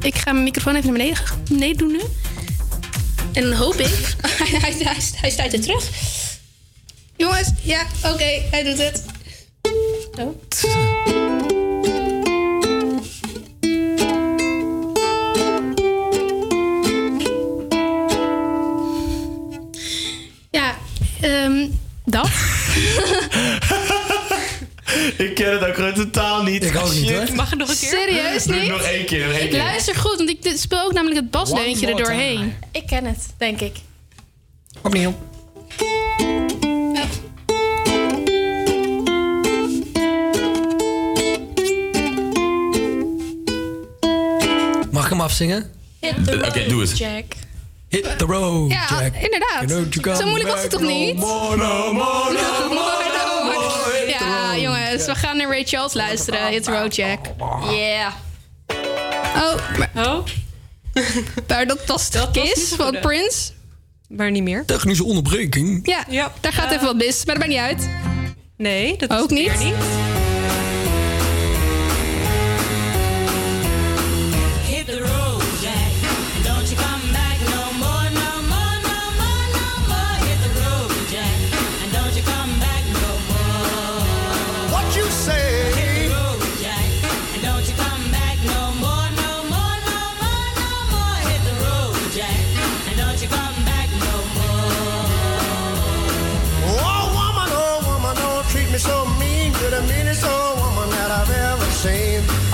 [0.00, 2.00] Ik ga mijn microfoon even naar beneden, beneden doen nu.
[3.32, 3.86] En dan hoop ik...
[4.22, 5.88] hij, hij, hij, hij stuit er terug.
[7.16, 9.04] Jongens, ja, oké, hij doet het.
[10.18, 11.21] Oh.
[25.22, 26.64] Ik ken het ook gewoon totaal niet.
[26.64, 27.34] Ik ook niet, hoor.
[27.34, 27.88] Mag het nog een keer?
[27.88, 28.68] Serieus niet?
[28.68, 29.58] nog één keer, nog één Ik keer.
[29.58, 32.54] luister goed, want ik speel ook namelijk het basdeuntje er doorheen.
[32.72, 33.76] Ik ken het, denk ik.
[34.82, 35.14] Opnieuw.
[44.90, 45.70] Mag ik hem afzingen?
[46.00, 46.98] Hit the Oké, doe het.
[46.98, 47.24] Jack.
[47.88, 49.14] Hit the road, Ja, Jack.
[49.14, 50.18] inderdaad.
[50.18, 51.16] Zo moeilijk was het toch niet?
[51.16, 52.32] more, no more,
[54.24, 56.48] Ja, jongens, we gaan naar Ray Charles luisteren.
[56.48, 57.18] Hit the road, Jack.
[57.70, 58.12] Yeah.
[59.36, 60.24] Oh, maar, Oh,
[61.48, 62.96] maar dat was de Kiss van.
[63.00, 63.50] Prince.
[64.08, 64.64] maar niet meer.
[64.64, 65.80] Technische onderbreking.
[65.88, 66.32] Ja, Ja.
[66.40, 67.88] daar gaat even wat mis, maar dat maakt niet uit.
[68.56, 69.58] Nee, dat Ook is niet?
[69.58, 69.74] weer niet.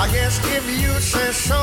[0.01, 1.59] I guess if you say so,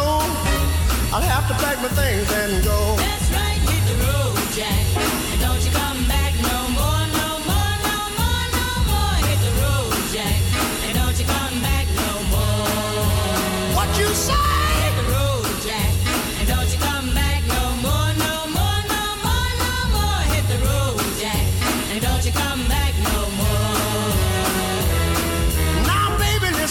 [1.13, 2.95] I'll have to pack my things and go.
[2.97, 4.85] That's right, hit the road, Jack.
[5.31, 6.34] And don't you come back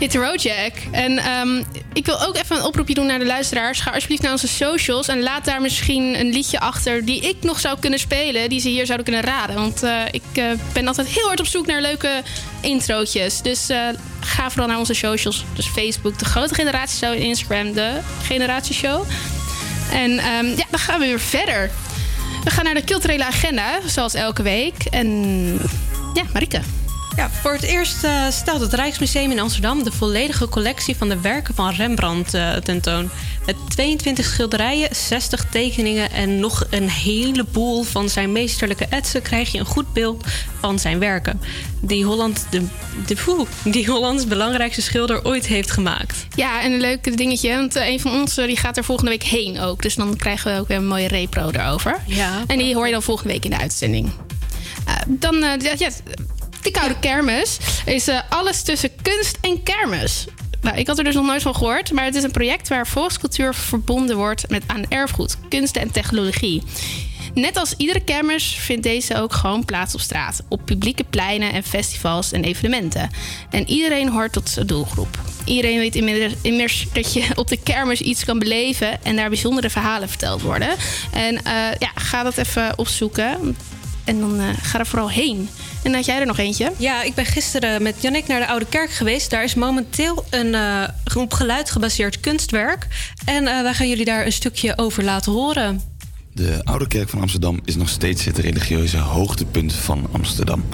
[0.00, 0.72] Hit the Jack.
[0.90, 1.62] En ehm,
[1.92, 3.80] ik wil ook even een oproepje doen naar de luisteraars.
[3.80, 7.60] Ga alsjeblieft naar onze socials en laat daar misschien een liedje achter die ik nog
[7.60, 9.56] zou kunnen spelen, die ze hier zouden kunnen raden.
[9.56, 12.22] Want eh, ik eh, ben altijd heel hard op zoek naar leuke
[12.60, 13.42] introotjes.
[13.42, 13.88] Dus eh,
[14.20, 15.44] ga vooral naar onze socials.
[15.54, 19.02] Dus Facebook, de Grote Generatieshow en Instagram, de Generatieshow.
[19.92, 21.70] En ehm, ja, dan gaan we weer verder.
[22.44, 24.84] We gaan naar de culturele agenda, zoals elke week.
[24.90, 25.08] En
[26.14, 26.79] ja, Marike.
[27.20, 31.20] Ja, voor het eerst eh, stelt het Rijksmuseum in Amsterdam de volledige collectie van de
[31.20, 33.10] werken van Rembrandt eh, tentoon.
[33.46, 39.58] Met 22 schilderijen, 60 tekeningen en nog een heleboel van zijn meesterlijke etsen krijg je
[39.58, 40.24] een goed beeld
[40.60, 41.40] van zijn werken.
[41.80, 42.66] Die, Holland, de,
[43.06, 46.26] de, poeh, die Hollands belangrijkste schilder ooit heeft gemaakt.
[46.34, 47.54] Ja, en een leuk dingetje.
[47.54, 49.82] Want eh, een van ons die gaat er volgende week heen ook.
[49.82, 52.02] Dus dan krijgen we ook weer een mooie repro erover.
[52.06, 52.42] Ja.
[52.46, 54.12] En die hoor je dan volgende week in de uitzending.
[55.06, 55.44] Dan,
[55.76, 55.90] ja,
[56.62, 60.26] de Koude Kermis is eh, alles tussen kunst en kermis.
[60.60, 61.92] Nou, ik had er dus nog nooit van gehoord.
[61.92, 66.62] Maar het is een project waar volkscultuur verbonden wordt met aan erfgoed, kunsten en technologie.
[67.34, 70.42] Net als iedere kermis vindt deze ook gewoon plaats op straat.
[70.48, 73.10] Op publieke pleinen en festivals en evenementen.
[73.50, 75.18] En iedereen hoort tot zijn doelgroep.
[75.44, 75.94] Iedereen weet
[76.42, 79.04] immers dat je op de kermis iets kan beleven...
[79.04, 80.68] en daar bijzondere verhalen verteld worden.
[81.12, 83.56] En eh, ja, ga dat even opzoeken.
[84.10, 85.48] En dan eh, ga er vooral heen.
[85.82, 86.72] En had jij er nog eentje?
[86.76, 89.30] Ja, ik ben gisteren met Jannik naar de Oude Kerk geweest.
[89.30, 92.86] Daar is momenteel een eh, op geluid gebaseerd kunstwerk.
[93.24, 95.80] En eh, wij gaan jullie daar een stukje over laten horen.
[96.32, 100.64] De Oude Kerk van Amsterdam is nog steeds het religieuze hoogtepunt van Amsterdam.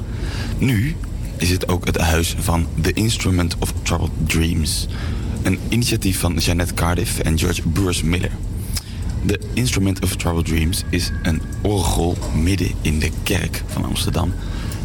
[0.58, 0.96] Nu
[1.36, 4.86] is het ook het huis van The Instrument of Troubled Dreams.
[5.42, 8.32] Een initiatief van Jeannette Cardiff en George Bruce Miller.
[9.24, 14.32] The Instrument of Troubled Dreams is een orgel midden in de kerk van Amsterdam...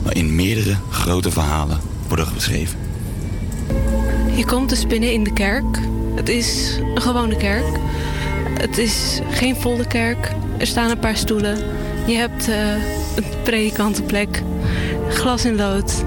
[0.03, 2.79] waarin meerdere grote verhalen worden beschreven.
[4.35, 5.77] Je komt dus binnen in de kerk.
[6.15, 7.79] Het is een gewone kerk.
[8.59, 10.31] Het is geen volle kerk.
[10.57, 11.57] Er staan een paar stoelen.
[12.07, 12.73] Je hebt eh,
[13.15, 14.43] een predikantenplek.
[15.09, 16.03] Glas in lood.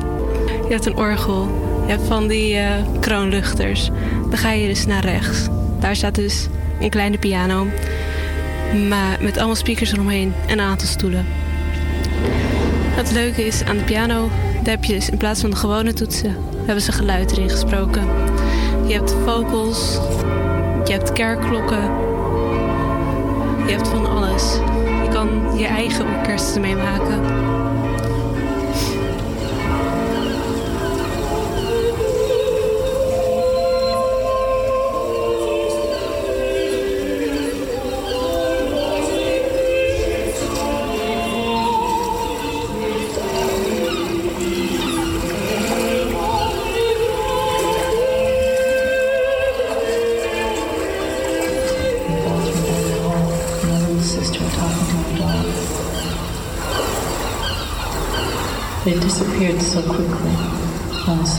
[0.67, 1.63] Je hebt een orgel.
[1.87, 3.91] Je hebt van die eh, kroonluchters.
[4.29, 5.47] Dan ga je dus naar rechts.
[5.81, 6.47] Daar staat dus
[6.81, 7.67] een kleine piano.
[8.89, 11.27] Maar met allemaal speakers eromheen en een aantal stoelen.
[12.95, 14.31] Het leuke is aan de piano,
[14.63, 18.07] daar heb je dus in plaats van de gewone toetsen, hebben ze geluid erin gesproken.
[18.87, 19.99] Je hebt vocals,
[20.85, 21.83] je hebt kerkklokken,
[23.67, 24.59] je hebt van alles.
[25.03, 27.44] Je kan je eigen orkest ermee maken.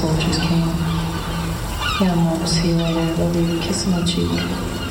[0.01, 0.67] Soldiers came.
[2.01, 2.99] Yeah, Mom, see you later.
[2.99, 3.59] I love you.
[3.61, 4.29] Kiss on the cheek.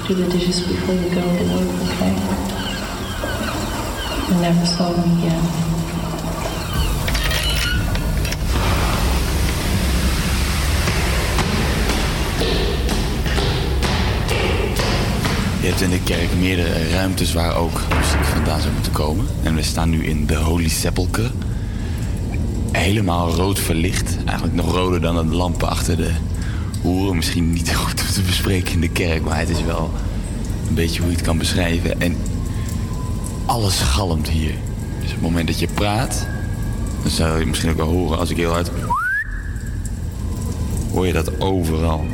[0.07, 2.15] Do the dishes before you go to work, okay?
[4.31, 5.45] I never saw them again.
[15.61, 19.27] Je hebt in de kerk meerdere ruimtes waar ook muziek vandaan zou moeten komen.
[19.43, 21.31] En we staan nu in de Holy Sepulchre.
[22.73, 24.17] Helemaal rood verlicht.
[24.25, 26.11] Eigenlijk nog roder dan de lampen achter de
[26.83, 27.17] hoeren.
[27.17, 29.91] Misschien niet goed om te bespreken in de kerk, maar het is wel
[30.69, 32.01] een beetje hoe je het kan beschrijven.
[32.01, 32.17] En
[33.47, 34.55] alles galmt hier.
[35.01, 36.27] Dus op het moment dat je praat,
[37.03, 38.71] dan zou je misschien ook wel horen als ik heel hard.
[40.93, 42.07] Hoor je dat overal.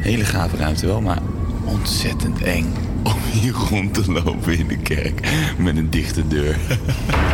[0.00, 1.18] Hele gave ruimte wel, maar
[1.64, 5.28] ontzettend eng om hier rond te lopen in de kerk
[5.58, 6.56] met een dichte deur.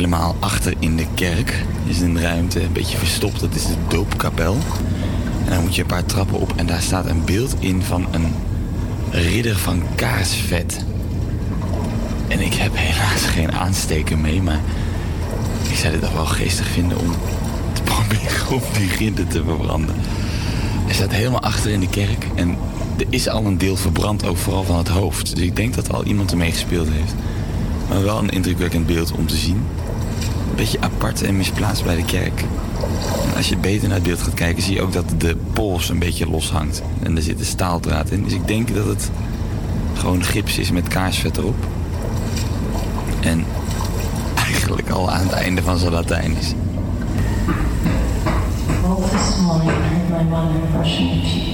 [0.00, 3.40] Helemaal achter in de kerk is een ruimte, een beetje verstopt.
[3.40, 4.56] Dat is de doopkapel.
[5.44, 8.06] En dan moet je een paar trappen op en daar staat een beeld in van
[8.10, 8.34] een
[9.10, 10.84] ridder van kaarsvet.
[12.28, 14.60] En ik heb helaas geen aansteker mee, maar
[15.70, 17.10] ik zou dit toch wel geestig vinden om
[17.72, 19.94] te proberen om die ridder te verbranden.
[20.84, 22.56] Hij staat helemaal achter in de kerk en
[22.98, 25.34] er is al een deel verbrand, ook vooral van het hoofd.
[25.36, 27.14] Dus ik denk dat al iemand ermee gespeeld heeft.
[27.88, 29.62] Maar wel een indrukwekkend beeld om te zien.
[30.50, 32.44] Een beetje apart en misplaatst bij de kerk.
[33.36, 35.98] Als je beter naar het beeld gaat kijken, zie je ook dat de pols een
[35.98, 36.82] beetje los hangt.
[37.02, 38.22] En er zit een staaldraad in.
[38.22, 39.10] Dus ik denk dat het
[39.94, 41.66] gewoon gips is met kaarsvet erop.
[43.20, 43.44] En
[44.36, 46.54] eigenlijk al aan het einde van zijn Latijn is.
[48.82, 51.49] Woke this morning brushing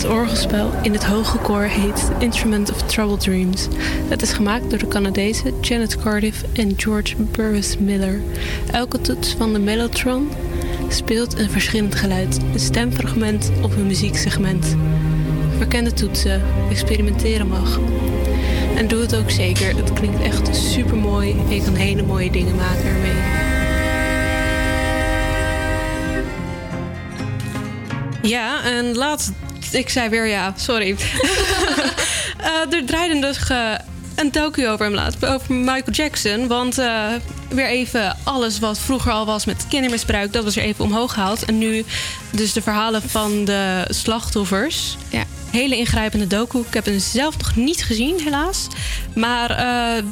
[0.00, 3.68] Het orgelspel in het hoge koor heet Instrument of Troubled Dreams.
[4.08, 8.20] Het is gemaakt door de Canadezen Janet Cardiff en George Burris Miller.
[8.72, 10.30] Elke toets van de mellotron
[10.88, 14.76] speelt een verschillend geluid, een stemfragment of een muzieksegment.
[15.56, 17.78] Verkende toetsen, experimenteren mag.
[18.76, 22.30] En doe het ook zeker, het klinkt echt super mooi en je kan hele mooie
[22.30, 23.48] dingen maken ermee.
[28.22, 29.32] Ja, en laatst.
[29.72, 30.96] Ik zei weer ja, sorry.
[32.40, 33.38] Eh, er draaide dus
[34.20, 36.46] een docu over hem laatst, over Michael Jackson.
[36.46, 37.06] Want eh,
[37.48, 41.44] weer even alles wat vroeger al was met kindermisbruik, dat was er even omhoog gehaald.
[41.44, 41.84] En nu
[42.30, 44.96] dus de verhalen van de slachtoffers.
[45.08, 45.24] Ja.
[45.50, 46.58] Hele ingrijpende docu.
[46.58, 48.66] Ik heb hem zelf nog niet gezien, helaas.
[49.14, 50.04] Maar eh,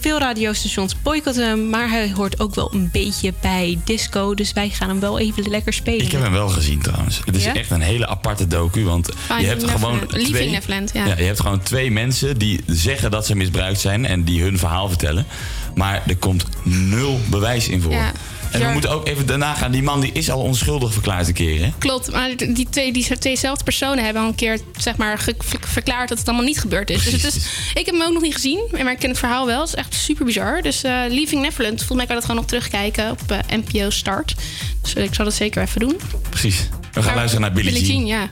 [0.00, 1.70] veel radiostations boycotten hem.
[1.70, 4.34] Maar hij hoort ook wel een beetje bij disco.
[4.34, 6.04] Dus wij gaan hem wel even lekker spelen.
[6.06, 7.20] Ik heb hem wel gezien trouwens.
[7.24, 7.54] Het is Ja?
[7.54, 8.84] echt een hele aparte docu.
[8.84, 10.26] Want Finding je hebt gewoon Neverland.
[10.28, 11.04] Twee, Neverland, ja.
[11.06, 14.88] je hebt gewoon twee mensen die zeggen dat ze misbruikt zijn en die hun verhaal
[14.88, 15.26] vertellen.
[15.74, 17.92] Maar er komt nul bewijs in voor.
[17.92, 18.12] Ja.
[18.50, 19.70] En we moeten ook even daarna gaan.
[19.70, 21.72] Die man die is al onschuldig verklaard een keer, hè?
[21.78, 25.24] Klopt, maar die twee, die tweezelfde personen hebben al een keer zeg maar,
[25.60, 27.04] verklaard dat het allemaal niet gebeurd is.
[27.04, 29.46] Dus het is ik heb hem ook nog niet gezien, maar ik ken het verhaal
[29.46, 29.60] wel.
[29.60, 30.62] Het is echt super bizar.
[30.62, 34.34] Dus eh, Leaving Neverland, volgens mij kan dat gewoon nog terugkijken op eh, NPO Start.
[34.82, 36.00] Dus eh, ik zal dat zeker even doen.
[36.28, 36.68] Precies.
[36.92, 38.06] We gaan luisteren naar Billie, Jean.
[38.06, 38.30] ja.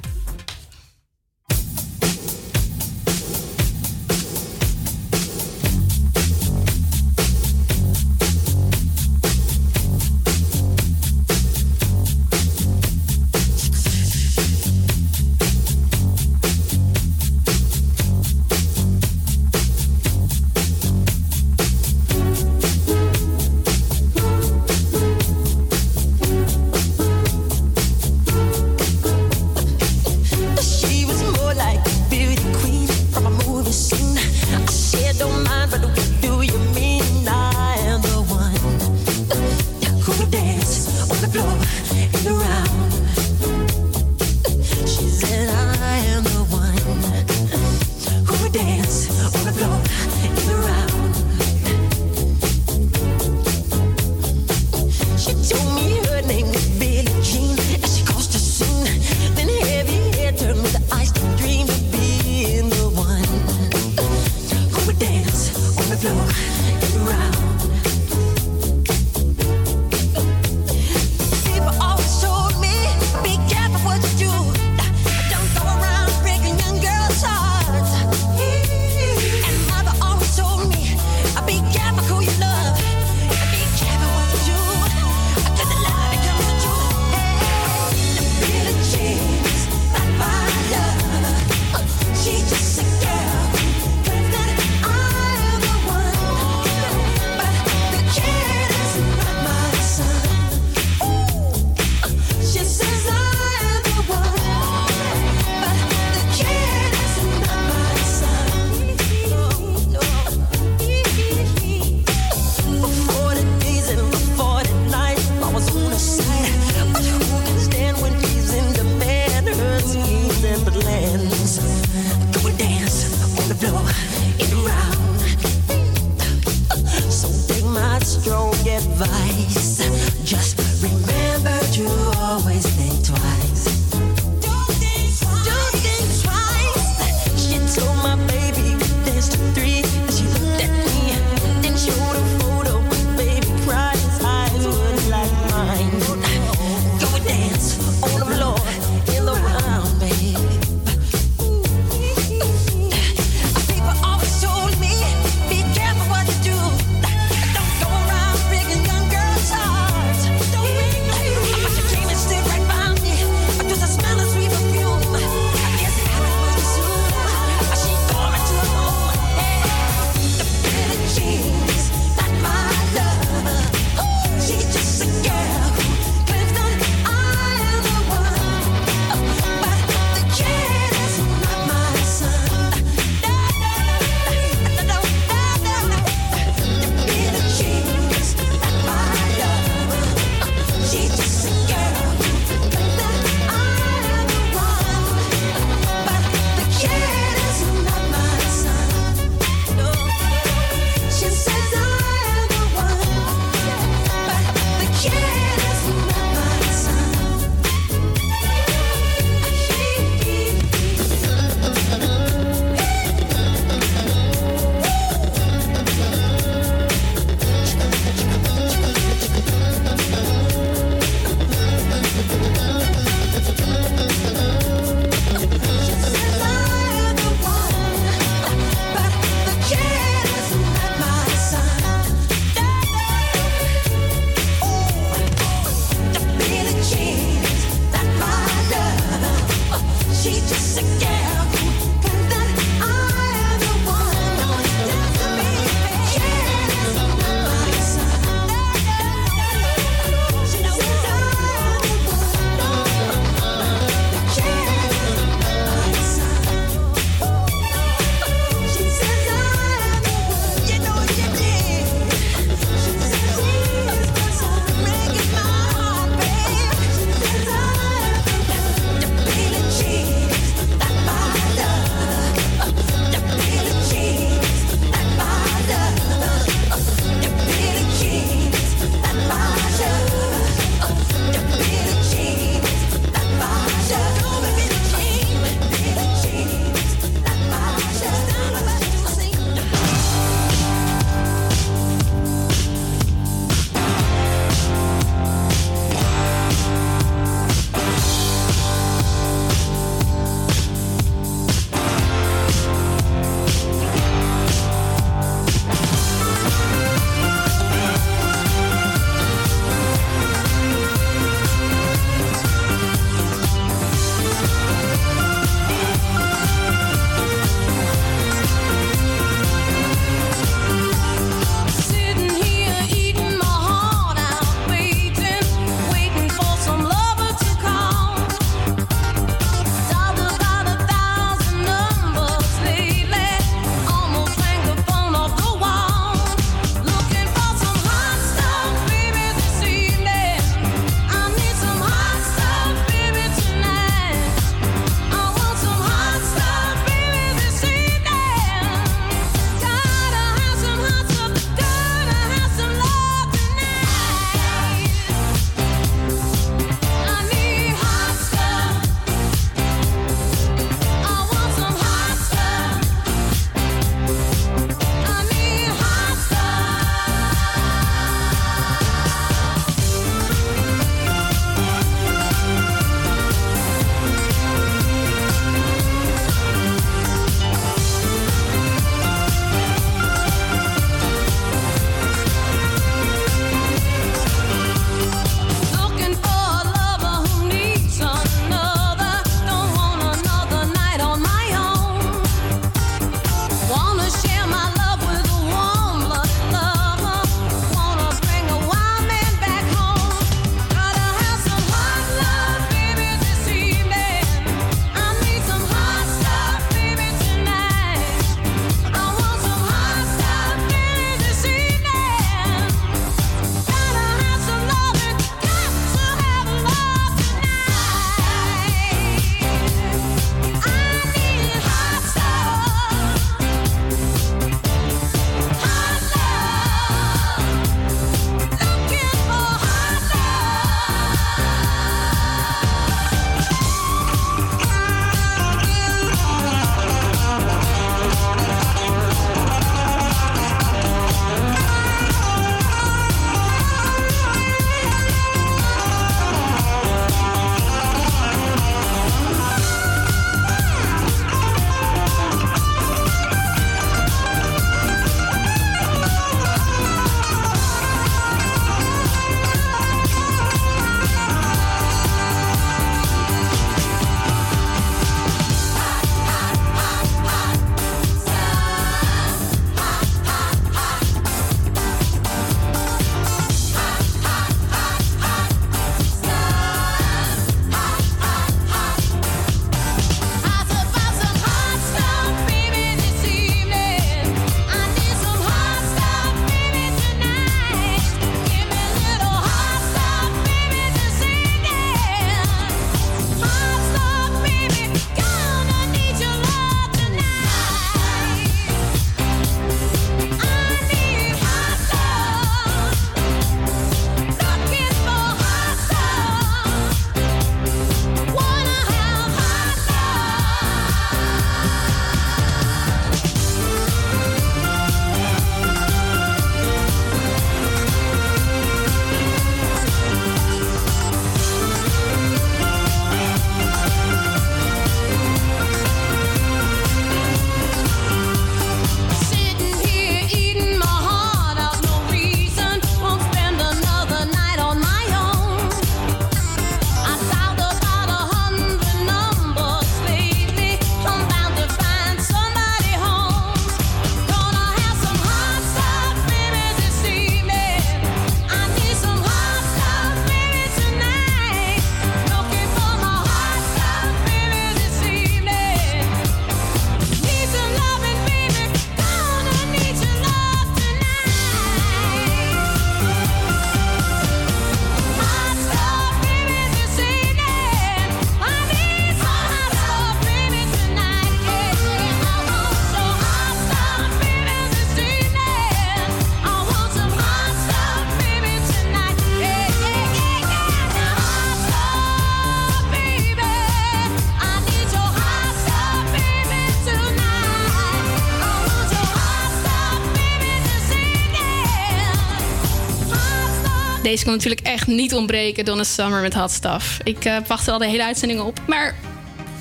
[594.07, 596.61] Deze kan natuurlijk echt niet ontbreken, Donna Summer met Hot
[597.03, 598.61] Ik uh, wacht er al de hele uitzending op.
[598.67, 598.95] Maar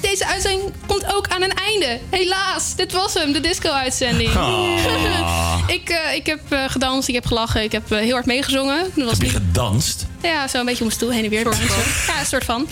[0.02, 2.00] deze uitzending komt ook aan een einde.
[2.10, 4.36] Helaas, dit was hem, de disco-uitzending.
[4.36, 5.58] Ah.
[5.68, 8.92] Ik, eh, ik heb eh, gedanst, ik heb gelachen, ik heb heel hard meegezongen.
[8.96, 10.06] Dat heb gedanst?
[10.22, 11.44] Ja, zo een beetje om mijn stoel heen en weer.
[12.08, 12.68] Ja, een soort van.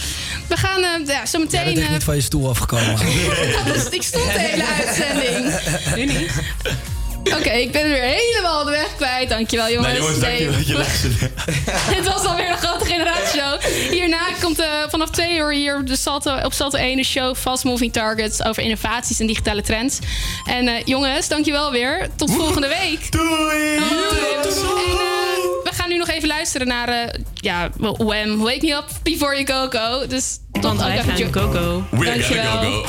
[0.47, 1.79] We gaan ja, zo meteen...
[1.79, 2.97] Ja, niet van je stoel afgekomen.
[3.73, 5.59] Dus ik stond de hele uitzending.
[5.95, 6.31] Nu niet.
[7.23, 9.29] Oké, ik ben weer helemaal de weg kwijt.
[9.29, 9.87] Dankjewel, jongens.
[9.87, 11.15] Nee, jongens, dankjewel dat je luisterde.
[12.03, 13.61] Het was alweer een grote generatieshow.
[13.91, 17.93] Hierna komt eh, vanaf twee uur hier op, de op Salto 1 show Fast Moving
[17.93, 19.99] Targets over innovaties en digitale trends.
[20.45, 22.09] En uh, jongens, dankjewel weer.
[22.15, 23.11] Tot volgende week.
[23.11, 23.75] Doei!
[23.75, 23.81] Eh,
[25.63, 28.37] we gaan nu nog even luisteren naar ja, Wham!
[28.37, 30.07] Wake Me Up Before You Go Go.
[30.07, 31.31] Dus dan ook even.
[31.31, 31.83] Coco.
[31.91, 32.61] Dankjewel.
[32.61, 32.85] Go, go.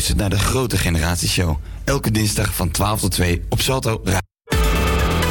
[0.00, 1.56] luistert naar de Grote Generatieshow.
[1.84, 4.29] Elke dinsdag van 12 tot 2 op Salto Radio.